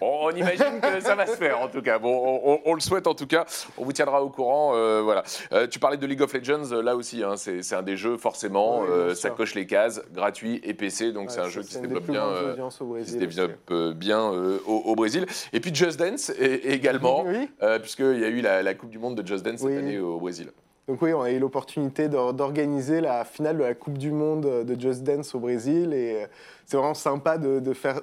[0.00, 1.98] on imagine que ça va se faire en tout cas.
[1.98, 3.44] Bon, on, le souhaite en tout cas.
[3.78, 4.72] On vous tiendra au courant.
[4.74, 5.22] euh, voilà.
[5.52, 7.22] Euh, tu parlais de League of Legends là aussi.
[7.22, 8.84] hein, c'est, un des jeux forcément.
[8.88, 11.12] Euh, ça coche les cases, gratuit et PC.
[11.12, 12.24] Donc c'est un Ouais, jeu qui se développe bien.
[12.26, 13.94] au qui se Brésil développe aussi.
[13.94, 15.26] bien au, au Brésil.
[15.52, 17.48] Et puis Just Dance également, Oui.
[17.80, 19.72] puisqu'il y a eu la, la Coupe du Monde de Just Dance Oui.
[19.74, 20.50] cette année au Brésil.
[20.88, 24.64] Donc oui, on a eu l'opportunité d'or- d'organiser la finale de la Coupe du Monde
[24.64, 26.26] de Just Dance au Brésil et euh,
[26.66, 28.00] c'est vraiment sympa de, faire,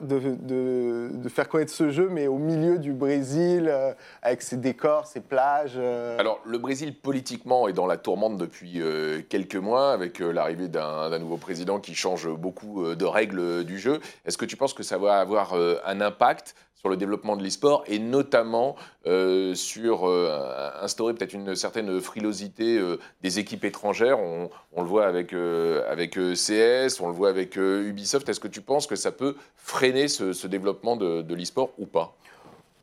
[1.49, 5.73] connaître ce jeu, mais au milieu du Brésil, euh, avec ses décors, ses plages.
[5.75, 10.31] euh, Alors, le Brésil, politiquement, est dans la tourmente depuis euh, quelques mois, avec euh,
[10.31, 13.99] l'arrivée d'un nouveau président qui change beaucoup euh, de règles euh, du jeu.
[14.25, 17.43] Est-ce que tu penses que ça va avoir euh, un impact sur le développement de
[17.43, 18.75] l'e-sport et notamment
[19.05, 25.05] euh, sur euh, instaurer peut-être une certaine frilosité euh, des équipes étrangères on, le voit
[25.05, 28.29] avec, avec CS, on le voit avec Ubisoft.
[28.29, 31.85] Est-ce que tu penses que ça peut freiner ce, ce développement de, de l'e-sport ou
[31.85, 32.15] pas?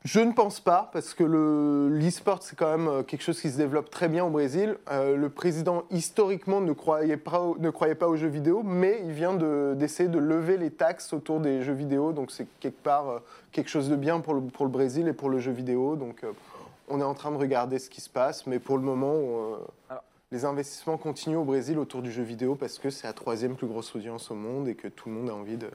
[0.07, 3.51] Je ne pense pas, parce que le- l'e-sport, c'est quand même euh, quelque chose qui
[3.51, 4.77] se développe très bien au Brésil.
[4.89, 9.01] Euh, le président, historiquement, ne croyait, pas, au- ne croyait pas aux jeux vidéo, mais
[9.05, 12.13] il vient de- d'essayer de, lever les taxes autour des jeux vidéo.
[12.13, 13.19] Donc, c'est quelque part euh,
[13.51, 15.97] quelque chose de bien pour le, pour le Brésil et pour le jeu vidéo.
[15.97, 16.31] Donc, euh,
[16.89, 19.17] on est en train de regarder ce qui se passe, mais pour le moment,
[19.91, 23.57] Alors- les investissements continuent au Brésil autour du jeu vidéo parce que c'est la troisième
[23.57, 25.67] plus grosse audience au monde et que tout le monde a envie de.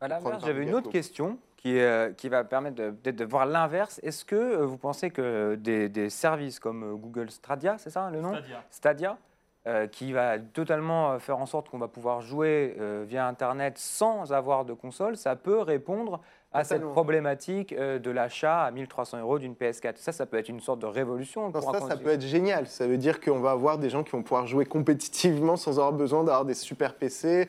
[0.00, 3.44] À l'inverse, j'avais une autre question qui, euh, qui va permettre de- peut-être de voir
[3.44, 4.00] l'inverse.
[4.02, 8.08] Est-ce que euh, vous pensez que des, des services comme euh, Google Stadia, c'est ça
[8.10, 8.32] le nom
[8.70, 9.18] Stadia,
[9.66, 13.76] euh, qui va totalement euh, faire en sorte qu'on va pouvoir jouer euh, via Internet
[13.76, 16.20] sans avoir de console, ça peut répondre
[16.52, 16.92] à cette Totalement.
[16.92, 19.92] problématique euh, de l'achat à 1300 euros d'une PS4.
[19.96, 21.46] Ça, ça peut être une sorte de révolution.
[21.46, 22.66] on Non, ça, ça peut être génial.
[22.66, 25.92] Ça veut dire qu'on va avoir des gens qui vont pouvoir jouer compétitivement sans avoir
[25.92, 27.48] besoin d'avoir des super PC.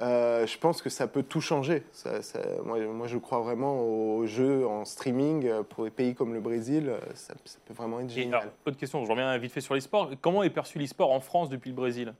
[0.00, 1.82] Euh, je pense que ça peut tout changer.
[1.92, 6.14] Ça- ça- moi, moi, je crois vraiment aux jeux en streaming euh, pour des pays
[6.14, 6.92] comme le Brésil.
[7.14, 8.52] Ça, ça peut vraiment être Et alors, génial.
[8.64, 10.10] autre question, je reviens vite fait sur l'e-sport.
[10.22, 12.14] Comment est perçu l'e-sport en France depuis le Brésil?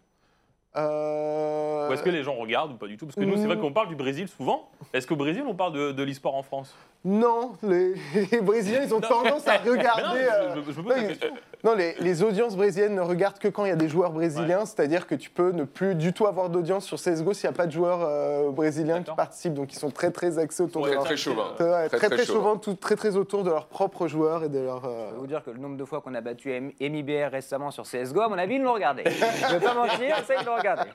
[0.78, 3.06] Euh, Ou est-ce que les gens regardent ou pas du tout?
[3.06, 3.60] Parce que nous, c'est vrai Mm.
[3.60, 4.68] qu'on parle du Brésil souvent.
[4.92, 6.74] Est-ce qu'au Brésil, on parle de, de l'e-sport en France?
[7.04, 7.94] Non, les,
[8.32, 10.18] les Brésiliens, ils ont tendance à regarder.
[10.20, 11.28] euh, je, je- je me pose la oui, question.
[11.64, 14.64] Non, les, les audiences brésiliennes ne regardent que quand il y a des joueurs brésiliens,
[14.64, 17.56] c'est-à-dire que tu peux ne plus du tout avoir d'audience sur CSGO s'il n'y a
[17.56, 19.54] pas de joueurs euh, brésiliens qui participent.
[19.54, 21.04] Donc ils sont très très axés autour de Très leur...
[21.04, 21.54] très chauvin.
[21.58, 22.56] Ouais, très très, chauvin.
[22.58, 24.84] tout- très très autour de leurs propres joueurs et de leur.
[24.84, 27.30] euh, Je peux vous dire que le nombre de fois qu'on a battu M- MIBR
[27.32, 29.02] récemment sur CSGO, à mon avis, ils l'ont regardé.
[29.06, 30.88] Je ne vais pas mentir, ça, ils l'ont regardé.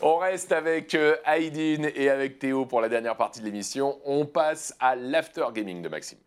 [0.00, 3.98] On reste avec euh, Aydin et avec Théo pour la dernière partie de l'émission.
[4.06, 6.18] On passe à l'after gaming de Maxime.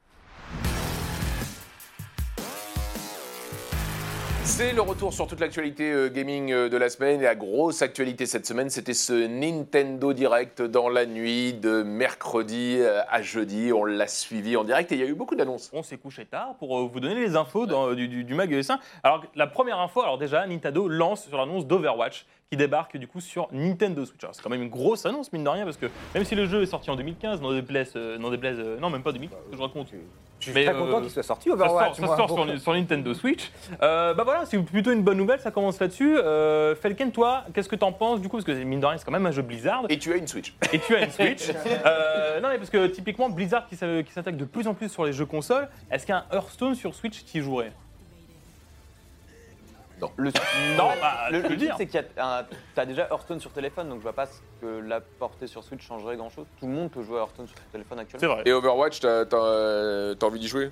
[4.46, 7.20] C'est le retour sur toute l'actualité euh, gaming euh, de la semaine.
[7.20, 12.78] Et la grosse actualité cette semaine, c'était ce Nintendo Direct dans la nuit de mercredi
[12.80, 13.74] euh, à jeudi.
[13.74, 15.70] On l'a suivi en direct et il y a eu beaucoup d'annonces.
[15.74, 18.78] On s'est couché tard pour vous donner les infos du, du, du Mag ES1.
[19.04, 22.26] Alors, la première info, alors déjà, Nintendo lance sur l'annonce d'Overwatch,
[22.56, 24.24] qui débarque du coup sur Nintendo Switch.
[24.24, 26.46] Alors, C'est quand même une grosse annonce, mine de rien, parce que même si le
[26.46, 29.38] jeu est sorti en 2015, non déplaise, euh, non, déplaise, euh, non même pas 2015,
[29.52, 29.88] que je raconte.
[30.40, 31.86] Je suis Mais, très euh, content qu'il soit sorti Ça Overwatch.
[31.88, 32.18] sort, ça moi.
[32.18, 33.52] sort sur, sur Nintendo Switch.
[33.82, 36.18] Euh, bah voilà, c'est plutôt une bonne nouvelle, ça commence là-dessus.
[36.18, 38.38] Euh, Falken, toi, qu'est-ce que t'en penses du coup?
[38.38, 39.84] Parce que mine de rien, c'est quand même un jeu Blizzard.
[39.90, 40.54] Et tu as une Switch.
[40.72, 41.50] Et tu as une Switch.
[41.86, 44.90] Euh, non, mais parce que typiquement, Blizzard qui s'a- qui s'attaque de plus en plus
[44.90, 47.42] sur les jeux consoles, est-ce qu'un Hearthstone sur Switch t'y
[50.18, 50.32] Le,
[50.78, 51.76] Non, bah, le, je peux le le dire.
[51.76, 54.80] truc, c'est que tu as déjà Hearthstone sur téléphone, donc je vois pas ce que
[54.80, 56.46] la portée sur Switch changerait grand chose.
[56.60, 58.36] Tout le monde peut jouer à Hearthstone sur téléphone C'est actuellement.
[58.36, 58.44] vrai.
[58.46, 60.72] Et Overwatch, t'as t'as, euh, t'as envie d'y jouer?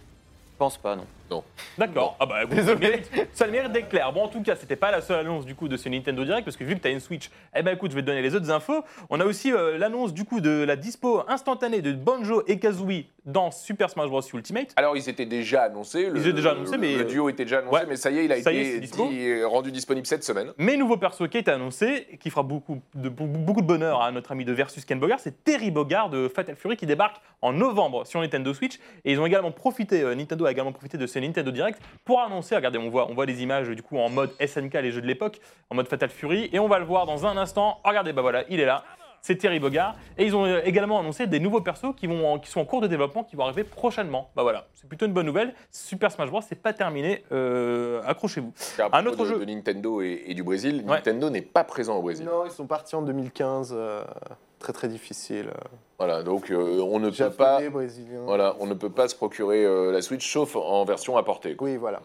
[0.53, 1.05] Je pense pas, non.
[1.79, 2.15] D'accord.
[2.19, 4.13] Ah bah, écoute, ça le mérite, ça le mérite d'être clair.
[4.13, 6.45] Bon, en tout cas, c'était pas la seule annonce du coup de ce Nintendo Direct
[6.45, 8.21] parce que vu que tu as une Switch, eh ben écoute, je vais te donner
[8.21, 8.83] les autres infos.
[9.09, 13.05] On a aussi euh, l'annonce du coup de la dispo instantanée de Banjo et Kazooie
[13.25, 14.73] dans Super Smash Bros Ultimate.
[14.75, 16.07] Alors, ils étaient déjà annoncés.
[16.09, 17.85] Le, Ils étaient déjà annoncés, le- mais- Le duo était déjà annoncé, Ouais.
[17.87, 19.07] mais ça y est, il a Ça est, été dispo.
[19.07, 20.51] dit- rendu disponible cette semaine.
[20.59, 24.11] Mais nouveau perso qui est annoncé, et qui fera beaucoup de, beaucoup de bonheur à
[24.11, 27.53] notre ami de Versus Ken Bogard, c'est Terry Bogard de Fatal Fury qui débarque en
[27.53, 28.75] novembre sur Nintendo Switch.
[29.05, 32.21] Et ils ont également profité, euh, Nintendo a également profité de ce Nintendo Direct pour
[32.21, 35.01] annoncer, regardez, on voit, on voit les images du coup en mode SNK, les jeux
[35.01, 35.39] de l'époque,
[35.69, 37.79] en mode Fatal Fury, et on va le voir dans un instant.
[37.83, 38.83] Regardez, bah voilà, il est là.
[39.25, 39.95] C'est Terry Bogard.
[40.17, 42.65] Et ils ont euh, également annoncé des nouveaux persos qui, vont, en- qui sont en
[42.65, 44.29] cours de développement, qui vont arriver prochainement.
[44.35, 45.53] Bah voilà, c'est plutôt une bonne nouvelle.
[45.71, 47.23] Super Smash Bros, c'est pas terminé.
[47.31, 48.51] Euh, Accrochez-vous.
[48.91, 49.39] Un autre de, jeu.
[49.39, 50.97] de Nintendo et, et du Brésil, Ouais.
[50.97, 52.25] Nintendo n'est pas présent au Brésil.
[52.25, 53.73] Non, ils sont partis en 2015.
[53.73, 54.03] euh,
[54.59, 55.51] très très difficile.
[56.05, 57.69] Voilà, donc euh, on ne peut Japonais, pas.
[57.69, 58.19] brésilien.
[58.25, 61.55] Voilà, on ne peut pas se procurer euh, la Switch sauf en version apportée.
[61.55, 61.65] quoi.
[61.69, 62.01] Oui, voilà.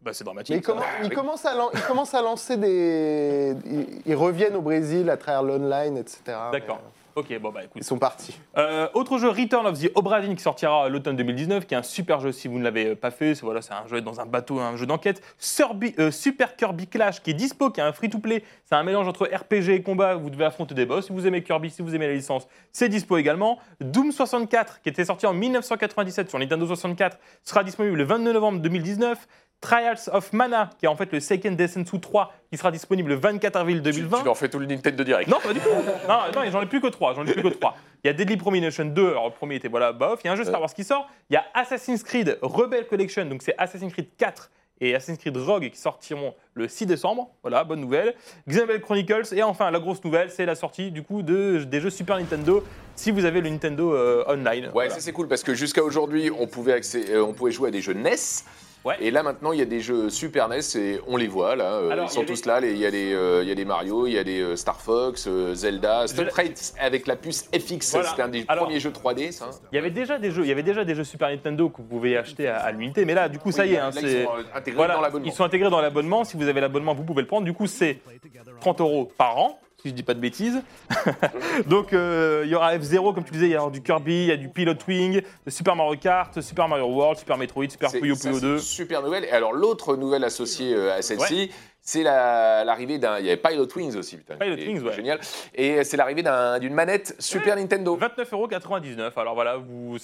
[0.00, 0.56] Bah c'est Mais dramatique.
[0.56, 3.54] ils, commen- ils commencent à lan- ils commencent à lancer des.
[3.66, 6.20] Ils, ils reviennent au Brésil à travers l'online, etc.
[6.50, 6.78] D'accord.
[6.82, 7.76] mais, euh, Ok, bon bah écoute.
[7.76, 8.36] Ils sont partis.
[8.58, 11.84] Euh, autre jeu, Return of the Obra Dinn, qui sortira l'automne 2019, qui est un
[11.84, 13.36] super jeu si vous ne l'avez pas fait.
[13.36, 15.22] C'est voilà, un jeu dans un bateau, un jeu d'enquête.
[15.98, 18.42] Euh, super Kirby Clash, qui est dispo, qui est un free-to-play.
[18.64, 20.16] C'est un mélange entre RPG et combat.
[20.16, 21.06] Vous devez affronter des boss.
[21.06, 23.60] Si vous aimez Kirby, si vous aimez la licence, c'est dispo également.
[23.80, 28.58] Doom 64, qui était sorti en 1997 sur Nintendo 64, sera disponible le 22 novembre
[28.58, 29.28] 2019.
[29.64, 33.14] Trials of Mana, qui est en fait le Seiken Densetsu 3, qui sera disponible le
[33.16, 34.18] 24 avril Tu, 2020.
[34.18, 35.26] tu leur fais tout le Nintendo Direct.
[35.30, 35.70] Non, pas du tout.
[36.06, 37.14] Non, non, j'en ai plus que trois.
[37.14, 37.48] J'en ai plus que.
[38.04, 39.08] Il y a Deadly Premonition 2.
[39.12, 40.20] Alors, le premier était voilà, bof.
[40.22, 41.08] Il y a un jeu Star Wars qui sort.
[41.30, 43.24] Il y a Assassin's Creed Rebel Collection.
[43.24, 44.50] Donc, c'est Assassin's Creed 4
[44.82, 47.30] et Assassin's Creed Rogue qui sortiront le 6 décembre.
[47.42, 48.14] Voilà, bonne nouvelle.
[48.46, 49.32] Xenoblade Chronicles.
[49.34, 52.62] Et enfin, la grosse nouvelle, c'est la sortie du coup de, des jeux Super Nintendo
[52.96, 54.64] si vous avez le Nintendo euh, Online.
[54.66, 54.90] Ouais, Voilà.
[54.90, 57.80] ça c'est cool parce que jusqu'à aujourd'hui, on pouvait euh, on pouvait jouer à des
[57.80, 58.10] jeux NES.
[58.84, 58.96] Ouais.
[59.00, 61.72] Et là maintenant, il y a des jeux Super NES et on les voit là.
[61.76, 62.60] euh, Alors, ils sont tous des- là.
[62.60, 64.56] Il y a des, euh, il y a des Mario, il y a des euh,
[64.56, 67.92] Star Fox, euh, Zelda, Street avec la puce FX.
[67.92, 68.10] Voilà.
[68.10, 69.48] C'était un des Alors- premiers jeux 3D, ça.
[69.72, 71.78] Il y avait déjà des jeux, il y avait déjà des jeux Super Nintendo que
[71.78, 73.90] vous pouvez acheter à, à l'unité, mais là, du coup, ça y est, Là, hein,
[73.94, 75.26] ils sont, intégrés dans l'abonnement.
[75.26, 76.24] ils sont intégrés dans l'abonnement.
[76.24, 77.44] Si vous avez l'abonnement, vous pouvez le prendre.
[77.46, 77.98] Du coup, c'est
[78.60, 80.62] 30 euros par an, si je dis pas de bêtises.
[81.66, 84.28] Donc, euh, il y aura F0, comme tu disais, il y aura du Kirby, il
[84.28, 88.16] y a du Pilot Wing, Super Mario Kart, Super Mario World, Super Metroid, Super Puyo
[88.16, 88.52] Puyo c'est 2.
[88.54, 89.24] une Super nouvelle.
[89.24, 91.50] Et alors l'autre nouvelle associée euh, à celle-ci,
[91.86, 93.18] c'est la- l'arrivée d'un.
[93.18, 94.36] Il y avait Pilot Wings aussi, putain.
[94.36, 94.92] Pilot Wings, ouais.
[94.94, 95.20] Génial.
[95.54, 97.94] Et c'est l'arrivée d'un- d'une manette Super Nintendo.
[97.96, 99.16] 29,99€.
[99.18, 99.96] Alors voilà, vous,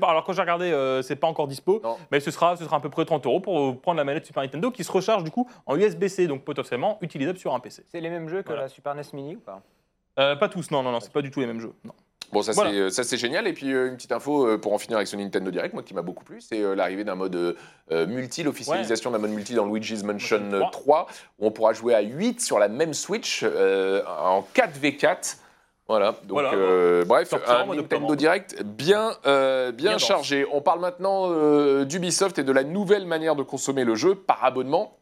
[0.00, 1.98] pas, alors quand j'ai regardé, euh, c'est pas encore dispo, Non.
[2.10, 4.24] mais ce sera, ce sera à peu près 30 euros pour euh, prendre la manette
[4.26, 7.84] Super Nintendo qui se recharge du coup en USB-C, donc potentiellement utilisable sur un PC.
[7.88, 8.62] C'est les mêmes jeux que Voilà.
[8.62, 9.60] la Super NES Mini ou pas?
[10.18, 11.74] Euh, pas tous, non, non, non, c'est pas du tout les mêmes jeux.
[11.84, 11.92] Non.
[12.32, 12.90] Bon, ça Voilà.
[12.90, 13.46] c'est euh, génial.
[13.46, 15.82] Et puis euh, une petite info euh, pour en finir avec ce Nintendo Direct, moi
[15.82, 17.56] qui m'a beaucoup plu, c'est euh, l'arrivée d'un mode
[17.90, 20.70] multi, l'officialisation d'un mode multi dans Luigi's Mansion Mansion euh, 3.
[20.70, 21.06] 3,
[21.38, 25.36] où on pourra jouer à 8 sur la même Switch en 4v4.
[25.88, 28.16] Voilà, donc Voilà, euh, bref, un Nintendo.
[28.16, 30.04] Direct bien, euh, bien, Bien dense.
[30.04, 30.44] chargé.
[30.52, 34.44] On parle maintenant euh, d'Ubisoft et de la nouvelle manière de consommer le jeu par
[34.44, 34.96] abonnement.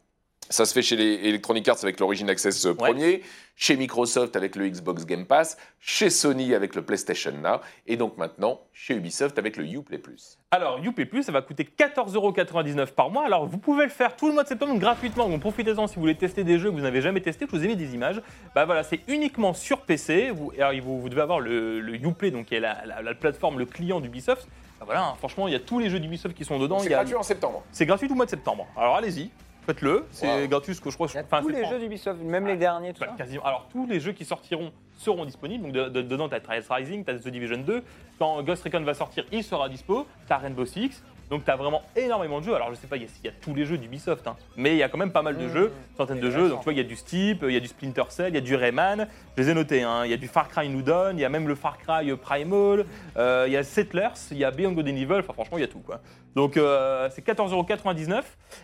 [0.49, 3.23] Ça se fait chez les Electronic Arts avec l'Origin Access euh, premier,
[3.55, 8.17] chez Microsoft avec le Xbox Game Pass, chez Sony avec le PlayStation Now, et donc
[8.17, 10.37] maintenant chez Ubisoft avec le Uplay Plus.
[10.51, 13.25] Alors, UP+, ça va coûter 14,99€ par mois.
[13.25, 15.27] Alors, vous pouvez le faire tout le mois de septembre gratuitement.
[15.29, 17.63] Donc, profitez-en si vous voulez tester des jeux que vous n'avez jamais testés, que vous
[17.63, 18.21] avez des images.
[18.53, 20.29] Bah voilà, c'est uniquement sur PC.
[20.29, 23.13] Vous, alors, vous, vous devez avoir le, le Uplay, donc qui est la, la- la
[23.15, 24.47] plateforme, le client d'Ubisoft.
[24.79, 26.79] Bah voilà, hein, franchement, il y a tous les jeux d'Ubisoft qui sont dedans.
[26.79, 27.63] C'est a- gratuit en septembre.
[27.71, 28.67] C'est gratuit tout le mois de septembre.
[28.77, 29.29] Alors, allez-y,
[29.65, 30.05] faites-le.
[30.11, 30.47] C'est Wow.
[30.47, 31.07] gratuit, ce que je crois.
[31.11, 33.15] Il y a enfin, tous c'est les jeux d'Ubisoft, même les derniers, tout bah, ça.
[33.17, 33.43] quasiment.
[33.45, 35.63] Alors, tous les jeux qui sortiront seront disponibles.
[35.65, 37.83] Donc, de- de- dedans, tu as Trials Rising, tu as The Division 2.
[38.17, 40.05] Quand Ghost Recon va sortir, il sera dispo.
[40.27, 41.03] Tu as Rainbow Six.
[41.29, 42.53] Donc tu as vraiment énormément de jeux.
[42.55, 44.35] Alors je sais pas, il y, a- il y a tous les jeux d'Ubisoft, hein,
[44.57, 45.53] mais il y a quand même pas mal de Mmh.
[45.53, 46.49] jeux, une centaine de jeux.
[46.49, 48.35] Donc tu vois, il y a du Steep, il y a du Splinter Cell, il
[48.35, 49.07] y a du Rayman.
[49.35, 49.83] Je les ai notés.
[49.83, 50.03] hein.
[50.05, 52.11] Il y a du Far Cry New Dawn, il y a même le Far Cry
[52.11, 52.85] euh, Primal,
[53.17, 55.13] euh, il y a Settlers, il y a Beyond Good and Evil.
[55.19, 56.01] Enfin franchement, il y a tout quoi.
[56.35, 58.21] Donc euh, c'est 14,99€.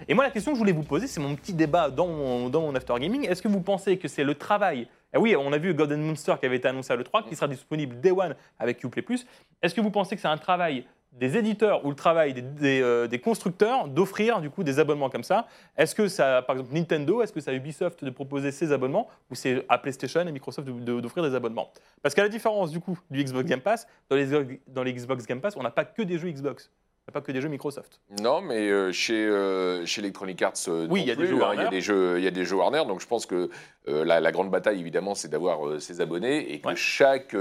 [0.08, 2.50] Et moi la question que je voulais vous poser, c'est mon petit débat dans mon,
[2.50, 3.28] dans mon after gaming.
[3.28, 6.36] Est-ce que vous pensez que c'est le travail ah oui, on a vu Golden Monster
[6.40, 9.28] qui avait été annoncé à l'E3, qui sera disponible Day One avec Uplay Plus.
[9.62, 12.34] Est-ce que vous pensez que c'est un travail des éditeurs ou le travail
[12.64, 15.48] euh, des constructeurs d'offrir du coup des abonnements comme ça.
[15.78, 19.36] Est-ce que ça, par exemple Nintendo, est-ce que à Ubisoft de proposer ces abonnements ou
[19.36, 21.72] c'est à PlayStation et Microsoft d'offrir des abonnements?
[22.02, 25.26] Parce qu'à la différence du coup du Xbox Game Pass, dans les, dans les Xbox
[25.26, 26.72] Game Pass, on n'a pas que des jeux Xbox,
[27.08, 28.00] on n'a pas que des jeux Microsoft.
[28.22, 31.26] Non, mais euh, chez, euh, chez Electronic Arts, euh, Oui, non il y a des
[31.26, 31.70] jeux hein, il y a Warner.
[31.70, 32.84] des jeux, il y a des jeux Warner.
[32.88, 33.50] Donc je pense que
[33.88, 36.76] la, la grande bataille, évidemment, c'est d'avoir ses abonnés et que Ouais.
[36.76, 37.36] chaque,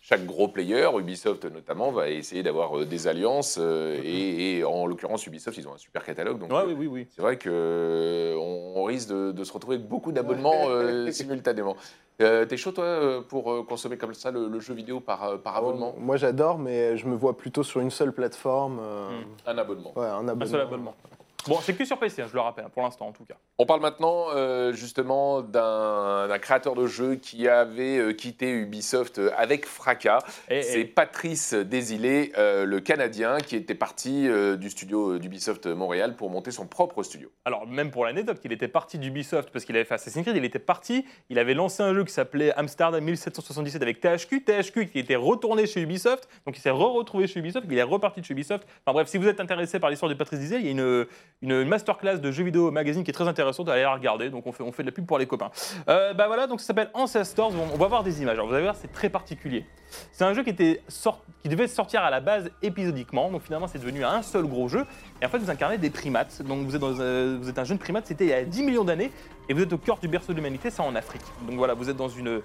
[0.00, 3.56] chaque gros player, Ubisoft notamment, va essayer d'avoir des alliances.
[3.58, 6.38] euh, et, et en l'occurrence, Ubisoft, ils ont un super catalogue.
[6.38, 7.06] Donc Ouais, euh, oui, oui, oui.
[7.16, 11.10] c'est vrai que euh, on, on risque de, de se retrouver avec beaucoup d'abonnements euh,
[11.12, 11.76] simultanément.
[12.22, 15.38] Euh, T'es chaud, toi, euh, pour euh, consommer comme ça le, le jeu vidéo par,
[15.42, 15.94] par abonnement?
[15.98, 18.78] Moi j'adore, mais je me vois plutôt sur une seule plateforme.
[18.80, 19.48] euh, Hmm.
[19.50, 19.92] Un abonnement.
[19.96, 20.42] Ouais, un abonnement.
[20.44, 20.94] Un seul abonnement.
[21.48, 23.34] Bon, c'est que sur PC, hein, je le rappelle, hein, pour l'instant en tout cas.
[23.58, 29.30] On parle maintenant euh, justement d'un créateur de jeu qui avait euh, quitté Ubisoft euh,
[29.36, 30.18] avec fracas.
[30.48, 34.28] Et, C'est et- Patrice Désilé, euh, le Canadien, qui était parti
[34.58, 37.30] du studio d'Ubisoft Montréal pour monter son propre studio.
[37.44, 40.44] Alors, même pour l'anecdote, il était parti d'Ubisoft parce qu'il avait fait Assassin's Creed, il
[40.44, 44.98] était parti, il avait lancé un jeu qui s'appelait Amsterdam 1777 avec THQ, THQ qui
[44.98, 48.32] était retourné chez Ubisoft, donc il s'est re-retrouvé chez Ubisoft, il est reparti de chez
[48.34, 48.64] Ubisoft.
[48.84, 51.06] Enfin bref, si vous êtes intéressé par l'histoire de Patrice Dizel, il y a une,
[51.40, 54.52] une masterclass de jeux vidéo magazine qui est très intéressante, allez la regarder, donc on
[54.52, 55.50] fait, on fait de la pub pour les copains.
[55.88, 58.54] Euh, bah voilà, donc ça s'appelle Ancestors, on, on va voir des images, alors vous
[58.54, 59.64] allez voir, c'est très particulier.
[60.12, 63.66] C'est un jeu qui, était sort- qui devait sortir à la base épisodiquement, donc finalement
[63.66, 64.84] c'est devenu un seul gros jeu.
[65.22, 66.42] Et en fait, vous incarnez des primates.
[66.42, 69.12] Donc vous êtes, euh, un jeune primate, c'était il y a 10 millions d'années,
[69.48, 71.22] et vous êtes au cœur du berceau de l'humanité, c'est en Afrique.
[71.46, 72.40] Donc voilà, vous êtes dans une,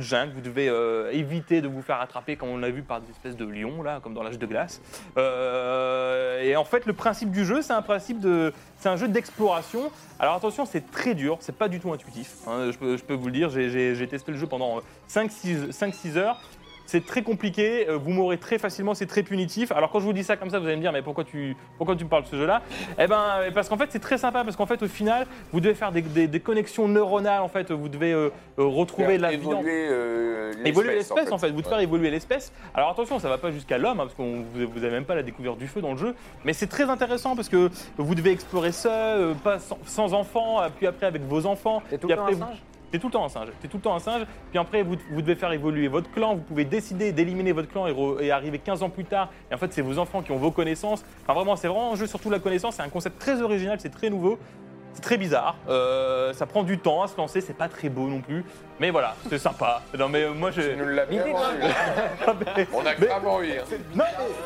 [0.00, 3.10] jungle, vous devez euh, éviter de vous faire attraper, comme on l'a vu, par des
[3.10, 4.80] espèces de lions, là, comme dans l'âge de glace.
[5.18, 8.54] Euh, et en fait, le principe du jeu, c'est un principe de.
[8.78, 9.90] C'est un jeu d'exploration.
[10.18, 12.36] Alors attention, c'est très dur, c'est pas du tout intuitif.
[12.46, 16.40] hein, je, peux, vous le dire, j'ai testé le jeu pendant 5-6 heures.
[16.86, 19.72] C'est très compliqué, euh, vous mourrez très facilement, c'est très punitif.
[19.72, 21.56] Alors quand je vous dis ça comme ça, vous allez me dire mais pourquoi tu,
[21.78, 22.60] pourquoi tu me parles de ce jeu-là?
[22.98, 25.60] Eh ben euh, parce qu'en fait c'est très sympa parce qu'en fait au final vous
[25.60, 29.32] devez faire des, des- des connexions neuronales en fait, vous devez euh, euh, retrouver la
[29.32, 31.70] évoluer euh, Évoluer l'espèce en fait, vous devez Ouais.
[31.70, 32.52] faire évoluer l'espèce.
[32.74, 35.22] Alors attention, ça va pas jusqu'à l'homme, hein, parce que vous n'avez même pas la
[35.22, 36.14] découverte du feu dans le jeu,
[36.44, 40.60] mais c'est très intéressant parce que vous devez explorer seul, euh, pas sans, sans enfants,
[40.76, 41.82] puis après avec vos enfants.
[41.88, 42.62] T'es tout puis après, un vous- singe?
[42.94, 43.48] T'es tout le temps un singe.
[43.60, 44.24] T'es tout le temps un singe.
[44.50, 46.36] Puis après, vous, vous devez faire évoluer votre clan.
[46.36, 49.30] Vous pouvez décider d'éliminer votre clan et, et arriver 15 ans plus tard.
[49.50, 51.04] Et en fait, c'est vos enfants qui ont vos connaissances.
[51.24, 52.76] Enfin, vraiment, c'est vraiment un jeu surtout la connaissance.
[52.76, 54.38] C'est un concept très original, c'est très nouveau.
[54.94, 55.56] C'est très bizarre.
[55.68, 57.40] Euh, ça prend du temps à se lancer.
[57.40, 58.44] C'est pas très beau non plus.
[58.80, 59.82] Mais voilà, c'est sympa.
[59.98, 60.60] Non, mais euh, moi, je.
[60.62, 61.58] Tu nous l'as bien vendu.
[62.72, 63.52] On a grave envie.
[63.52, 63.64] hein.
[63.94, 64.04] Non,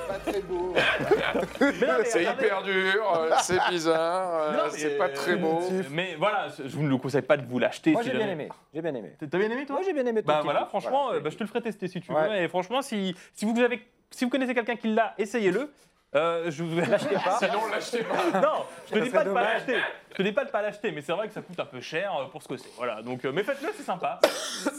[0.09, 0.75] Pas très beau.
[1.61, 5.61] mais mais C'est hyper dur, euh, c'est bizarre, euh, mais, c'est pas très beau.
[5.91, 7.93] Mais voilà, je vous ne le conseille pas de vous l'acheter.
[7.93, 8.49] Moi si j'ai bien jamais- aimé.
[8.75, 9.13] J'ai bien aimé.
[9.19, 10.23] T'as bien aimé toi Moi j'ai bien aimé.
[10.23, 12.29] ton Bah voilà, franchement, Voilà, euh, bah, je te le ferai tester si tu Ouais.
[12.29, 12.35] veux.
[12.37, 13.81] Et franchement, si, si vous avez,
[14.11, 15.71] si vous connaissez quelqu'un qui l'a, essayez-le.
[16.15, 17.37] Euh, je vous l'achetez pas.
[17.39, 18.41] Sinon, l'achetez pas.
[18.41, 19.67] Non, je te dis pas de pas dommage.
[19.67, 19.77] l'acheter.
[20.11, 21.83] Je te dis pas de pas l'acheter, mais c'est vrai que ça coûte un peu
[21.83, 22.71] cher euh, pour ce que c'est.
[22.79, 24.19] Voilà, donc euh, mais faites-le, c'est sympa.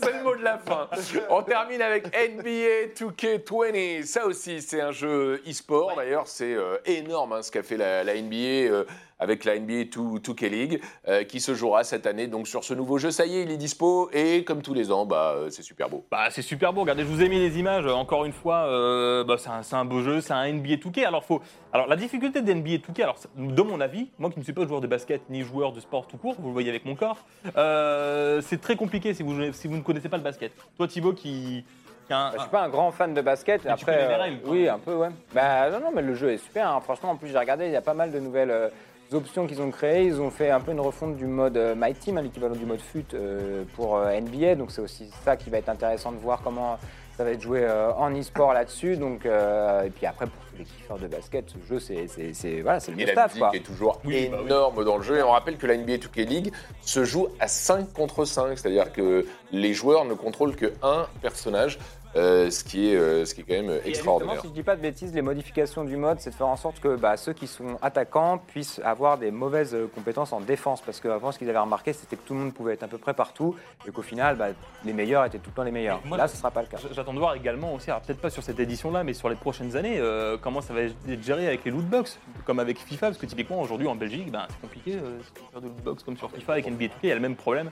[0.02, 0.90] C'est le mot de la fin.
[1.30, 4.04] On termine avec NBA 2K20.
[4.06, 5.96] Ça aussi, c'est un jeu e-sport.
[5.96, 8.86] D'ailleurs, c'est euh, énorme hein, ce qu'a fait la, la NBA euh,
[9.20, 12.28] avec la NBA 2, 2K League euh, qui se jouera cette année.
[12.28, 14.10] Donc sur ce nouveau jeu, ça y est, il est dispo.
[14.14, 16.06] Et comme tous les ans, bah, euh, c'est super beau.
[16.10, 16.82] Bah c'est super beau.
[16.82, 17.86] Regardez, je vous ai mis les images.
[17.86, 20.76] euh, Encore une fois, euh, bah, c'est un, c'est un beau jeu, c'est un NBA
[20.76, 21.06] 2K.
[21.06, 21.42] Alors faut,
[21.74, 24.66] alors la difficulté de NBA 2K, alors de mon avis, moi qui ne suis pas
[24.66, 27.18] joueur de basket ni joueur de sport tout court, vous le voyez avec mon corps,
[27.58, 30.52] euh, c'est très compliqué si vous si vous ne connaissez pas le basket.
[30.78, 31.64] Toi Thibaut qui,
[32.10, 33.64] un- Bah, je suis pas un grand fan de basket.
[33.66, 35.10] Mais tu Après, connais les règles, oui, un peu, ouais.
[35.34, 36.68] Bah non, non, mais le jeu est super.
[36.70, 36.80] hein.
[36.82, 38.70] Franchement, en plus, j'ai regardé, il y a pas mal de nouvelles euh,
[39.16, 40.04] options qu'ils ont créées.
[40.06, 42.66] Ils ont fait un peu une refonte du mode euh, My Team, hein, l'équivalent du
[42.66, 44.56] mode FUT euh, pour euh, NBA.
[44.56, 46.78] Donc c'est aussi ça qui va être intéressant de voir comment
[47.18, 48.96] ça va être joué euh, en e-sport là-dessus.
[48.98, 52.80] Donc euh, et puis après pour tous les kiffeurs de basket, ce jeu c'est voilà,
[52.80, 53.52] c'est le Et la musique quoi.
[53.54, 54.46] est toujours Oui, bah oui.
[54.46, 55.18] énorme dans le jeu.
[55.18, 58.58] Et on rappelle que la NBA 2K League se joue à 5 contre 5.
[58.58, 61.78] C'est-à-dire que les joueurs ne contrôlent que un personnage.
[62.16, 64.42] Euh, ce, qui est, euh, ce qui est quand même Et justement, extraordinaire.
[64.42, 66.80] si je dis pas de bêtises, les modifications du mode, c'est de faire en sorte
[66.80, 70.82] que bah, ceux qui sont attaquants puissent avoir des mauvaises euh, compétences en défense.
[70.82, 72.98] Parce qu'avant, ce qu'ils avaient remarqué, c'était que tout le monde pouvait être à peu
[72.98, 73.56] près partout
[73.88, 74.48] et qu'au final, bah,
[74.84, 76.02] les meilleurs étaient tout le temps les meilleurs.
[76.06, 76.78] Moi, Là, ce sera pas le cas.
[76.92, 79.78] J'attends de voir également aussi, alors peut-être pas sur cette édition-là, mais sur les prochaines
[79.78, 83.26] années, euh, comment ça va être géré avec les lootbox, comme avec FIFA, parce que
[83.26, 86.54] typiquement aujourd'hui en Belgique, ben, c'est compliqué euh, de faire de lootbox comme sur FIFA
[86.54, 87.70] avec NBA 2K, il y a le même problème.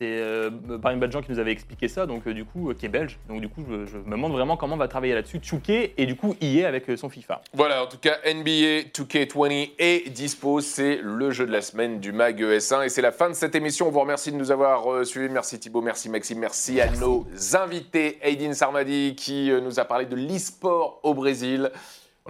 [0.00, 2.86] C'est euh, Brian Badjan qui nous avait expliqué ça, donc euh, du coup, euh, qui
[2.86, 3.18] est belge.
[3.28, 6.06] Donc du coup, je, je me demande vraiment comment on va travailler là-dessus, Chouké et
[6.06, 7.42] du coup EA avec euh, son FIFA.
[7.52, 10.62] Voilà, en tout cas, NBA 2K20 est dispo.
[10.62, 12.86] C'est le jeu de la semaine du MAG ES1.
[12.86, 13.88] Et c'est la fin de cette émission.
[13.88, 15.28] On vous remercie de nous avoir suivis.
[15.30, 18.18] Merci Thibaut, merci Maxime, merci, à nos invités.
[18.22, 21.70] Aidin Sarmadi qui nous a parlé de l'e-sport au Brésil.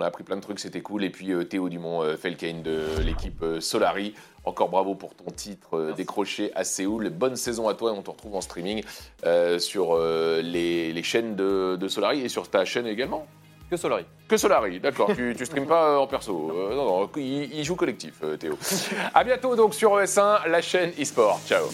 [0.00, 1.04] On a appris plein de trucs, c'était cool.
[1.04, 4.14] Et puis euh, Théo Dumont euh, Felkane de l'équipe euh, Solari.
[4.44, 7.10] Encore bravo pour ton titre décroché à Séoul.
[7.10, 8.82] Bonne saison à toi et on te retrouve en streaming
[9.58, 13.26] sur les, les chaînes de, de Solari et sur ta chaîne également.
[13.70, 14.04] Que Solari.
[14.26, 15.10] Que Solari, d'accord.
[15.14, 16.50] tu, tu streames pas en perso.
[16.52, 18.58] Euh, non, non, il, il joue collectif, euh, Théo.
[19.14, 21.38] à bientôt donc sur ES1, la chaîne eSport.
[21.46, 21.66] Ciao.